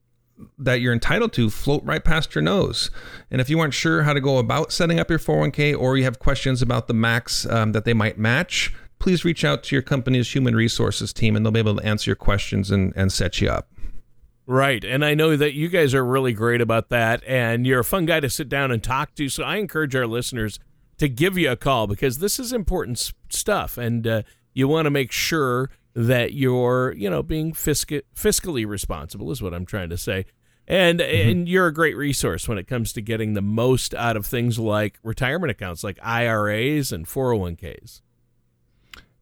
that 0.59 0.81
you're 0.81 0.93
entitled 0.93 1.33
to 1.33 1.49
float 1.49 1.83
right 1.85 2.05
past 2.05 2.35
your 2.35 2.43
nose. 2.43 2.91
And 3.31 3.41
if 3.41 3.49
you 3.49 3.59
aren't 3.59 3.75
sure 3.75 4.03
how 4.03 4.13
to 4.13 4.21
go 4.21 4.39
about 4.39 4.73
setting 4.73 5.01
up 5.01 5.09
your 5.09 5.19
401k 5.19 5.79
or 5.79 5.97
you 5.97 6.05
have 6.05 6.19
questions 6.19 6.61
about 6.61 6.89
the 6.89 6.95
max 6.95 7.47
um, 7.47 7.73
that 7.73 7.85
they 7.85 7.95
might 7.95 8.19
match, 8.19 8.75
please 8.99 9.25
reach 9.25 9.45
out 9.45 9.63
to 9.65 9.75
your 9.75 9.83
company's 9.83 10.35
human 10.35 10.55
resources 10.55 11.13
team 11.13 11.37
and 11.37 11.45
they'll 11.45 11.53
be 11.53 11.59
able 11.59 11.77
to 11.77 11.85
answer 11.85 12.11
your 12.11 12.17
questions 12.17 12.71
and, 12.71 12.93
and 12.97 13.13
set 13.13 13.41
you 13.41 13.49
up. 13.49 13.71
Right. 14.47 14.85
And 14.85 15.05
I 15.05 15.15
know 15.15 15.37
that 15.37 15.55
you 15.55 15.69
guys 15.69 15.93
are 15.93 16.05
really 16.05 16.33
great 16.33 16.61
about 16.61 16.89
that 16.91 17.23
and 17.27 17.67
you're 17.67 17.81
a 17.81 17.85
fun 17.85 18.07
guy 18.07 18.21
to 18.21 18.31
sit 18.31 18.49
down 18.49 18.71
and 18.71 18.83
talk 18.83 19.15
to. 19.17 19.29
So 19.29 19.43
I 19.43 19.57
encourage 19.57 19.97
our 19.97 20.07
listeners 20.07 20.61
to 20.99 21.09
give 21.09 21.37
you 21.37 21.51
a 21.51 21.57
call 21.57 21.87
because 21.87 22.19
this 22.19 22.39
is 22.39 22.53
important 22.53 23.13
stuff 23.29 23.77
and 23.77 24.07
uh, 24.07 24.23
you 24.55 24.69
want 24.69 24.87
to 24.87 24.91
make 24.91 25.11
sure 25.11 25.71
that 25.95 26.33
you're, 26.33 26.93
you 26.93 27.11
know, 27.11 27.23
being 27.23 27.53
fisc- 27.53 28.03
fiscally 28.15 28.67
responsible 28.67 29.33
is 29.33 29.43
what 29.43 29.53
I'm 29.53 29.67
trying 29.67 29.91
to 29.91 29.99
say. 29.99 30.27
And 30.69 31.01
mm-hmm. 31.01 31.29
and 31.31 31.49
you're 31.49 31.67
a 31.67 31.75
great 31.75 31.97
resource 31.97 32.49
when 32.49 32.59
it 32.59 32.67
comes 32.67 32.93
to 32.95 33.03
getting 33.03 33.35
the 33.35 33.43
most 33.43 33.95
out 33.95 34.17
of 34.17 34.27
things 34.27 34.59
like 34.59 34.99
retirement 35.03 35.51
accounts 35.51 35.83
like 35.85 35.99
IRAs 36.03 36.93
and 36.93 37.07
401k's. 37.07 38.03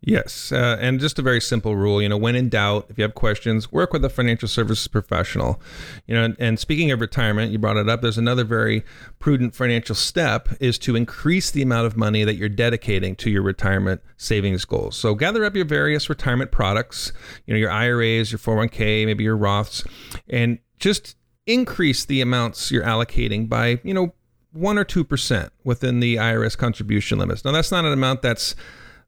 Yes, 0.06 0.52
uh, 0.52 0.76
and 0.80 1.00
just 1.00 1.18
a 1.18 1.22
very 1.22 1.40
simple 1.40 1.76
rule. 1.76 2.02
You 2.02 2.10
know, 2.10 2.18
when 2.18 2.36
in 2.36 2.50
doubt, 2.50 2.86
if 2.90 2.98
you 2.98 3.02
have 3.02 3.14
questions, 3.14 3.72
work 3.72 3.90
with 3.90 4.04
a 4.04 4.10
financial 4.10 4.48
services 4.48 4.86
professional. 4.86 5.62
You 6.06 6.14
know, 6.14 6.24
and, 6.24 6.36
and, 6.38 6.58
speaking 6.58 6.90
of 6.90 7.00
retirement, 7.00 7.52
you 7.52 7.58
brought 7.58 7.78
it 7.78 7.88
up. 7.88 8.02
There's 8.02 8.18
another 8.18 8.44
very 8.44 8.84
prudent 9.18 9.54
financial 9.54 9.94
step 9.94 10.50
is 10.60 10.78
to 10.80 10.94
increase 10.94 11.50
the 11.50 11.62
amount 11.62 11.86
of 11.86 11.96
money 11.96 12.22
that 12.22 12.34
you're 12.34 12.50
dedicating 12.50 13.16
to 13.16 13.30
your 13.30 13.40
retirement 13.40 14.02
savings 14.18 14.66
goals. 14.66 14.94
So 14.94 15.14
gather 15.14 15.42
up 15.42 15.56
your 15.56 15.64
various 15.64 16.10
retirement 16.10 16.52
products. 16.52 17.12
You 17.46 17.54
know, 17.54 17.58
your 17.58 17.70
IRAs, 17.70 18.30
your 18.30 18.38
401k, 18.38 19.06
maybe 19.06 19.24
your 19.24 19.38
Roths, 19.38 19.86
and 20.28 20.58
just 20.78 21.16
increase 21.46 22.04
the 22.04 22.20
amounts 22.20 22.70
you're 22.70 22.84
allocating 22.84 23.48
by 23.48 23.80
you 23.82 23.94
know 23.94 24.12
one 24.52 24.76
or 24.76 24.84
two 24.84 25.02
percent 25.02 25.50
within 25.64 26.00
the 26.00 26.16
IRS 26.16 26.58
contribution 26.58 27.18
limits. 27.18 27.42
Now, 27.42 27.52
that's 27.52 27.72
not 27.72 27.86
an 27.86 27.92
amount 27.92 28.20
that's 28.20 28.54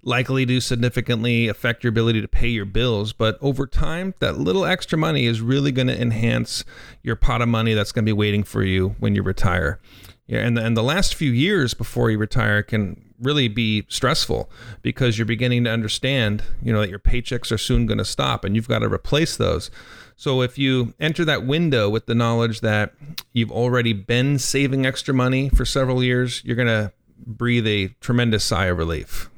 likely 0.07 0.47
to 0.47 0.61
significantly 0.61 1.49
affect 1.49 1.83
your 1.83 1.89
ability 1.89 2.21
to 2.21 2.29
pay 2.29 2.47
your 2.47 2.65
bills. 2.65 3.13
But 3.13 3.37
over 3.43 3.67
time, 3.67 4.15
that 4.21 4.39
little 4.39 4.65
extra 4.65 4.97
money 4.97 5.27
is 5.27 5.41
really 5.41 5.73
going 5.73 5.89
to 5.89 6.01
enhance 6.01 6.65
your 7.03 7.17
pot 7.17 7.43
of 7.43 7.49
money 7.49 7.75
that's 7.75 7.91
going 7.91 8.05
to 8.05 8.09
be 8.09 8.17
waiting 8.17 8.45
for 8.45 8.63
you 8.63 8.95
when 9.01 9.17
you 9.17 9.23
retire. 9.25 9.81
Yeah, 10.29 10.41
and 10.41 10.57
the, 10.57 10.65
and 10.65 10.77
the 10.77 10.83
last 10.83 11.17
few 11.17 11.31
years 11.33 11.75
before 11.75 12.11
you 12.11 12.19
retire 12.19 12.63
can 12.63 13.05
really 13.21 13.49
be 13.49 13.85
stressful 13.89 14.49
because 14.81 15.19
you're 15.19 15.27
beginning 15.27 15.65
to 15.65 15.71
understand, 15.71 16.45
you 16.63 16.73
know, 16.73 16.81
that 16.81 16.91
your 16.91 16.99
paychecks 17.01 17.51
are 17.51 17.59
soon 17.59 17.87
going 17.87 17.99
to 17.99 18.05
stop 18.05 18.45
and 18.45 18.55
you've 18.55 18.69
got 18.69 18.81
to 18.81 18.89
replace 18.89 19.37
those. 19.37 19.73
So 20.15 20.41
if 20.41 20.57
you 20.57 20.95
enter 21.01 21.25
that 21.25 21.45
window 21.45 21.91
with 21.91 22.07
the 22.07 22.15
knowledge 22.15 22.61
that 22.61 22.95
you've 23.33 23.53
already 23.53 23.93
been 23.93 24.39
saving 24.39 24.87
extra 24.87 25.13
money 25.13 25.49
for 25.49 25.65
several 25.65 26.03
years, 26.03 26.45
you're 26.45 26.57
going 26.57 26.69
to 26.69 26.93
breathe 27.19 27.67
a 27.67 27.89
tremendous 28.01 28.45
sigh 28.45 28.67
of 28.67 28.79
relief. 28.79 29.31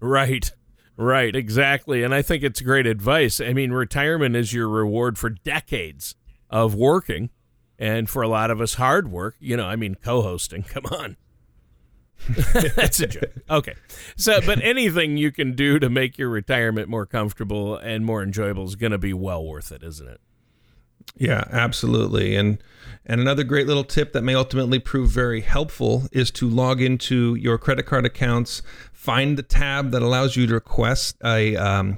Right. 0.00 0.50
Right, 0.96 1.36
exactly. 1.36 2.02
And 2.02 2.14
I 2.14 2.22
think 2.22 2.42
it's 2.42 2.62
great 2.62 2.86
advice. 2.86 3.38
I 3.40 3.52
mean, 3.52 3.70
retirement 3.72 4.34
is 4.34 4.54
your 4.54 4.68
reward 4.68 5.18
for 5.18 5.28
decades 5.28 6.14
of 6.48 6.74
working 6.74 7.28
and 7.78 8.08
for 8.08 8.22
a 8.22 8.28
lot 8.28 8.50
of 8.50 8.60
us 8.62 8.74
hard 8.74 9.10
work. 9.10 9.36
You 9.38 9.58
know, 9.58 9.66
I 9.66 9.76
mean, 9.76 9.96
co-hosting. 9.96 10.62
Come 10.68 10.86
on. 10.86 11.16
That's 12.76 12.98
a 13.00 13.06
joke. 13.06 13.30
Okay. 13.50 13.74
So, 14.16 14.40
but 14.40 14.62
anything 14.62 15.18
you 15.18 15.30
can 15.30 15.52
do 15.52 15.78
to 15.78 15.90
make 15.90 16.16
your 16.16 16.30
retirement 16.30 16.88
more 16.88 17.04
comfortable 17.04 17.76
and 17.76 18.06
more 18.06 18.22
enjoyable 18.22 18.64
is 18.64 18.74
going 18.74 18.92
to 18.92 18.98
be 18.98 19.12
well 19.12 19.44
worth 19.44 19.70
it, 19.70 19.82
isn't 19.82 20.08
it? 20.08 20.20
Yeah, 21.18 21.44
absolutely. 21.50 22.34
And 22.36 22.58
and 23.04 23.20
another 23.20 23.44
great 23.44 23.66
little 23.66 23.84
tip 23.84 24.12
that 24.12 24.22
may 24.22 24.34
ultimately 24.34 24.78
prove 24.78 25.10
very 25.10 25.40
helpful 25.40 26.08
is 26.10 26.30
to 26.32 26.48
log 26.48 26.80
into 26.82 27.36
your 27.36 27.58
credit 27.58 27.84
card 27.84 28.04
accounts, 28.04 28.62
find 29.06 29.38
the 29.38 29.42
tab 29.44 29.92
that 29.92 30.02
allows 30.02 30.34
you 30.34 30.48
to 30.48 30.54
request 30.54 31.16
a 31.24 31.54
um, 31.54 31.96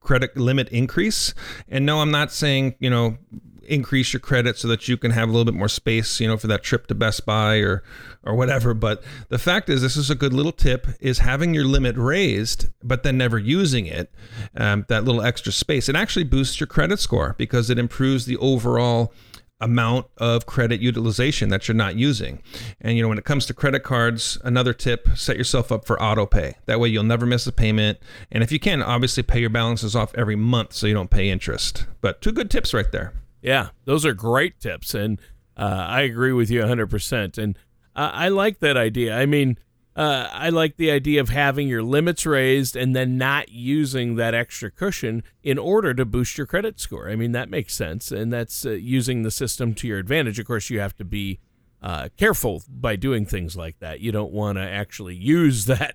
credit 0.00 0.36
limit 0.36 0.68
increase. 0.68 1.32
And 1.66 1.86
no, 1.86 2.02
I'm 2.02 2.10
not 2.10 2.30
saying, 2.30 2.74
you 2.78 2.90
know, 2.90 3.16
increase 3.62 4.12
your 4.12 4.20
credit 4.20 4.58
so 4.58 4.68
that 4.68 4.86
you 4.86 4.98
can 4.98 5.12
have 5.12 5.30
a 5.30 5.32
little 5.32 5.46
bit 5.46 5.54
more 5.54 5.68
space, 5.68 6.20
you 6.20 6.28
know, 6.28 6.36
for 6.36 6.46
that 6.48 6.62
trip 6.62 6.88
to 6.88 6.94
Best 6.94 7.24
Buy 7.24 7.56
or 7.56 7.82
or 8.22 8.34
whatever. 8.34 8.74
But 8.74 9.02
the 9.30 9.38
fact 9.38 9.70
is, 9.70 9.80
this 9.80 9.96
is 9.96 10.10
a 10.10 10.14
good 10.14 10.34
little 10.34 10.52
tip: 10.52 10.86
is 11.00 11.20
having 11.20 11.54
your 11.54 11.64
limit 11.64 11.96
raised, 11.96 12.66
but 12.82 13.02
then 13.02 13.16
never 13.16 13.38
using 13.38 13.86
it, 13.86 14.12
um, 14.58 14.84
that 14.88 15.04
little 15.04 15.22
extra 15.22 15.52
space. 15.52 15.88
It 15.88 15.96
actually 15.96 16.24
boosts 16.24 16.60
your 16.60 16.66
credit 16.66 17.00
score 17.00 17.34
because 17.38 17.70
it 17.70 17.78
improves 17.78 18.26
the 18.26 18.36
overall 18.36 19.10
amount 19.60 20.06
of 20.18 20.46
credit 20.46 20.80
utilization 20.80 21.48
that 21.48 21.66
you're 21.66 21.74
not 21.74 21.96
using. 21.96 22.42
And 22.80 22.96
you 22.96 23.02
know, 23.02 23.08
when 23.08 23.18
it 23.18 23.24
comes 23.24 23.46
to 23.46 23.54
credit 23.54 23.82
cards, 23.82 24.38
another 24.44 24.72
tip, 24.72 25.08
set 25.14 25.36
yourself 25.36 25.72
up 25.72 25.86
for 25.86 26.00
auto 26.02 26.26
pay. 26.26 26.56
That 26.66 26.78
way 26.80 26.88
you'll 26.88 27.04
never 27.04 27.24
miss 27.26 27.46
a 27.46 27.52
payment. 27.52 27.98
And 28.30 28.42
if 28.42 28.52
you 28.52 28.58
can, 28.58 28.82
obviously 28.82 29.22
pay 29.22 29.40
your 29.40 29.50
balances 29.50 29.96
off 29.96 30.14
every 30.14 30.36
month 30.36 30.74
so 30.74 30.86
you 30.86 30.94
don't 30.94 31.10
pay 31.10 31.30
interest. 31.30 31.86
But 32.00 32.20
two 32.20 32.32
good 32.32 32.50
tips 32.50 32.74
right 32.74 32.90
there. 32.92 33.14
Yeah, 33.40 33.68
those 33.84 34.04
are 34.04 34.12
great 34.12 34.60
tips 34.60 34.94
and 34.94 35.20
uh, 35.56 35.86
I 35.88 36.02
agree 36.02 36.32
with 36.32 36.50
you 36.50 36.60
100%. 36.62 37.38
And 37.38 37.58
uh, 37.94 38.10
I 38.12 38.28
like 38.28 38.60
that 38.60 38.76
idea. 38.76 39.16
I 39.16 39.24
mean, 39.24 39.58
uh, 39.96 40.28
I 40.30 40.50
like 40.50 40.76
the 40.76 40.90
idea 40.90 41.22
of 41.22 41.30
having 41.30 41.68
your 41.68 41.82
limits 41.82 42.26
raised 42.26 42.76
and 42.76 42.94
then 42.94 43.16
not 43.16 43.48
using 43.48 44.16
that 44.16 44.34
extra 44.34 44.70
cushion 44.70 45.22
in 45.42 45.56
order 45.56 45.94
to 45.94 46.04
boost 46.04 46.36
your 46.36 46.46
credit 46.46 46.78
score. 46.78 47.08
I 47.08 47.16
mean, 47.16 47.32
that 47.32 47.48
makes 47.48 47.74
sense, 47.74 48.12
and 48.12 48.30
that's 48.30 48.66
uh, 48.66 48.72
using 48.72 49.22
the 49.22 49.30
system 49.30 49.72
to 49.74 49.88
your 49.88 49.98
advantage. 49.98 50.38
Of 50.38 50.46
course, 50.46 50.68
you 50.68 50.80
have 50.80 50.94
to 50.96 51.04
be 51.04 51.40
uh, 51.82 52.10
careful 52.18 52.62
by 52.68 52.96
doing 52.96 53.24
things 53.24 53.56
like 53.56 53.78
that. 53.78 54.00
You 54.00 54.12
don't 54.12 54.32
want 54.32 54.58
to 54.58 54.62
actually 54.62 55.14
use 55.14 55.64
that 55.66 55.94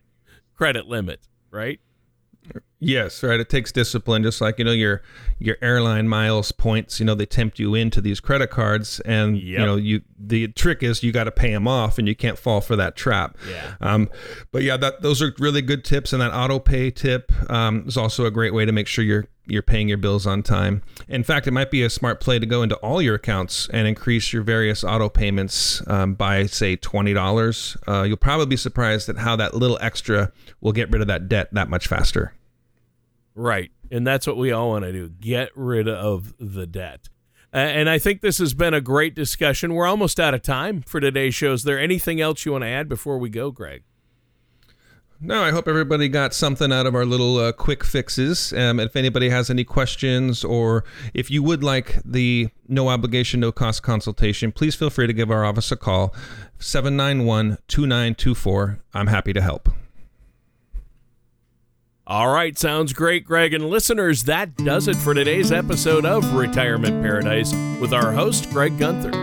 credit 0.56 0.88
limit, 0.88 1.28
right? 1.52 1.80
Yes, 2.84 3.22
right. 3.22 3.40
It 3.40 3.48
takes 3.48 3.72
discipline, 3.72 4.24
just 4.24 4.42
like 4.42 4.58
you 4.58 4.66
know 4.66 4.72
your 4.72 5.04
your 5.38 5.56
airline 5.62 6.08
miles 6.08 6.52
points. 6.52 7.00
You 7.00 7.06
know 7.06 7.14
they 7.14 7.28
tempt 7.28 7.60
you 7.60 7.76
into 7.76 8.02
these 8.02 8.20
credit 8.20 8.50
cards, 8.50 9.00
and 9.02 9.38
yep. 9.38 9.46
you 9.46 9.66
know 9.66 9.76
you 9.76 10.02
the 10.20 10.48
trick 10.48 10.82
is 10.82 11.04
you 11.04 11.12
got 11.12 11.26
to 11.26 11.32
pay 11.32 11.52
them 11.52 11.68
off, 11.68 12.00
and 12.00 12.08
you 12.08 12.16
can't 12.16 12.40
fall 12.40 12.60
for 12.60 12.76
that 12.76 12.96
trap. 12.96 13.38
Yeah. 13.48 13.76
Um, 13.82 14.10
but 14.52 14.64
yeah, 14.64 14.78
that 14.78 15.04
those 15.04 15.22
are 15.22 15.34
really 15.38 15.62
good 15.62 15.86
tips, 15.86 16.12
and 16.12 16.22
that 16.24 16.34
auto 16.34 16.58
pay 16.58 16.90
tip 16.90 17.32
um, 17.52 17.84
is 17.88 17.98
also 17.98 18.26
a 18.26 18.32
great 18.32 18.54
way 18.54 18.66
to 18.66 18.72
make 18.72 18.88
sure 18.88 19.06
you're 19.06 19.28
you're 19.52 19.62
paying 19.62 19.90
your 19.90 19.98
bills 19.98 20.26
on 20.26 20.44
time. 20.44 20.82
In 21.08 21.24
fact, 21.24 21.48
it 21.48 21.52
might 21.52 21.72
be 21.72 21.84
a 21.84 21.90
smart 21.90 22.20
play 22.20 22.40
to 22.40 22.46
go 22.46 22.64
into 22.64 22.76
all 22.78 23.02
your 23.02 23.16
accounts 23.16 23.68
and 23.74 23.88
increase 23.88 24.34
your 24.34 24.44
various 24.44 24.84
auto 24.84 25.10
payments 25.10 25.82
um, 25.88 26.14
by 26.14 26.46
say 26.46 26.76
twenty 26.76 27.14
dollars. 27.14 27.78
Uh, 27.88 28.04
you'll 28.04 28.18
probably 28.18 28.46
be 28.46 28.58
surprised 28.58 29.10
at 29.10 29.18
how 29.18 29.36
that 29.36 29.54
little 29.54 29.78
extra 29.82 30.32
will 30.60 30.72
get 30.72 30.90
rid 30.92 31.02
of 31.02 31.08
that 31.08 31.28
debt 31.28 31.50
that 31.54 31.70
much 31.70 31.88
faster. 31.88 32.34
Right. 33.36 33.72
And 33.92 34.08
that's 34.08 34.26
what 34.26 34.38
we 34.38 34.52
all 34.52 34.70
want 34.70 34.86
to 34.86 34.92
do 34.92 35.10
get 35.10 35.50
rid 35.56 35.88
of 35.88 36.34
the 36.40 36.66
debt. 36.66 37.10
And 37.54 37.90
I 37.90 38.00
think 38.00 38.22
this 38.22 38.38
has 38.38 38.54
been 38.54 38.74
a 38.74 38.80
great 38.80 39.14
discussion. 39.14 39.74
We're 39.74 39.86
almost 39.86 40.22
out 40.22 40.34
of 40.34 40.42
time 40.42 40.84
for 40.84 41.02
today's 41.02 41.36
show. 41.36 41.52
Is 41.52 41.64
there 41.64 41.78
anything 41.78 42.22
else 42.22 42.46
you 42.46 42.54
want 42.54 42.64
to 42.64 42.70
add 42.70 42.88
before 42.88 43.18
we 43.18 43.30
go, 43.30 43.52
Greg? 43.52 43.84
No, 45.24 45.44
I 45.44 45.52
hope 45.52 45.68
everybody 45.68 46.10
got 46.10 46.34
something 46.34 46.74
out 46.74 46.88
of 46.88 46.96
our 46.96 47.06
little 47.06 47.38
uh, 47.38 47.52
quick 47.52 47.84
fixes. 47.84 48.52
Um, 48.54 48.80
if 48.80 48.96
anybody 48.96 49.30
has 49.30 49.52
any 49.52 49.64
questions 49.64 50.44
or 50.44 50.84
if 51.14 51.30
you 51.30 51.44
would 51.44 51.64
like 51.64 52.00
the 52.04 52.50
no 52.68 52.90
obligation, 52.90 53.40
no 53.40 53.52
cost 53.52 53.84
consultation, 53.84 54.52
please 54.52 54.74
feel 54.74 54.90
free 54.90 55.06
to 55.06 55.14
give 55.14 55.30
our 55.30 55.46
office 55.46 55.72
a 55.72 55.76
call 55.76 56.16
791 56.58 57.60
2924. 57.68 58.80
I'm 58.96 59.08
happy 59.08 59.32
to 59.34 59.42
help. 59.42 59.70
All 62.08 62.34
right, 62.34 62.58
sounds 62.58 62.92
great, 62.92 63.24
Greg. 63.24 63.54
And 63.54 63.70
listeners, 63.70 64.24
that 64.24 64.58
does 64.58 64.88
it 64.88 64.96
for 64.98 65.14
today's 65.14 65.52
episode 65.52 66.04
of 66.04 66.34
Retirement 66.34 67.04
Paradise 67.04 67.54
with 67.80 67.94
our 67.94 68.12
host, 68.12 68.50
Greg 68.50 68.78
Gunther. 68.80 69.21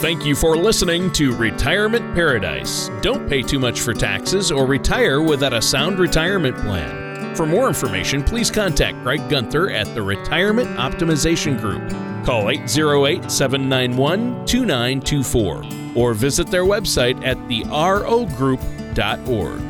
Thank 0.00 0.24
you 0.24 0.34
for 0.34 0.56
listening 0.56 1.12
to 1.12 1.36
Retirement 1.36 2.14
Paradise. 2.14 2.88
Don't 3.02 3.28
pay 3.28 3.42
too 3.42 3.58
much 3.58 3.82
for 3.82 3.92
taxes 3.92 4.50
or 4.50 4.64
retire 4.64 5.20
without 5.20 5.52
a 5.52 5.60
sound 5.60 5.98
retirement 5.98 6.56
plan. 6.56 7.36
For 7.36 7.44
more 7.44 7.68
information, 7.68 8.24
please 8.24 8.50
contact 8.50 9.02
Greg 9.02 9.28
Gunther 9.28 9.68
at 9.68 9.94
the 9.94 10.00
Retirement 10.00 10.70
Optimization 10.78 11.60
Group. 11.60 11.86
Call 12.24 12.48
808 12.48 13.30
791 13.30 14.46
2924 14.46 15.64
or 15.94 16.14
visit 16.14 16.46
their 16.46 16.64
website 16.64 17.22
at 17.22 17.36
therogroup.org. 17.36 19.69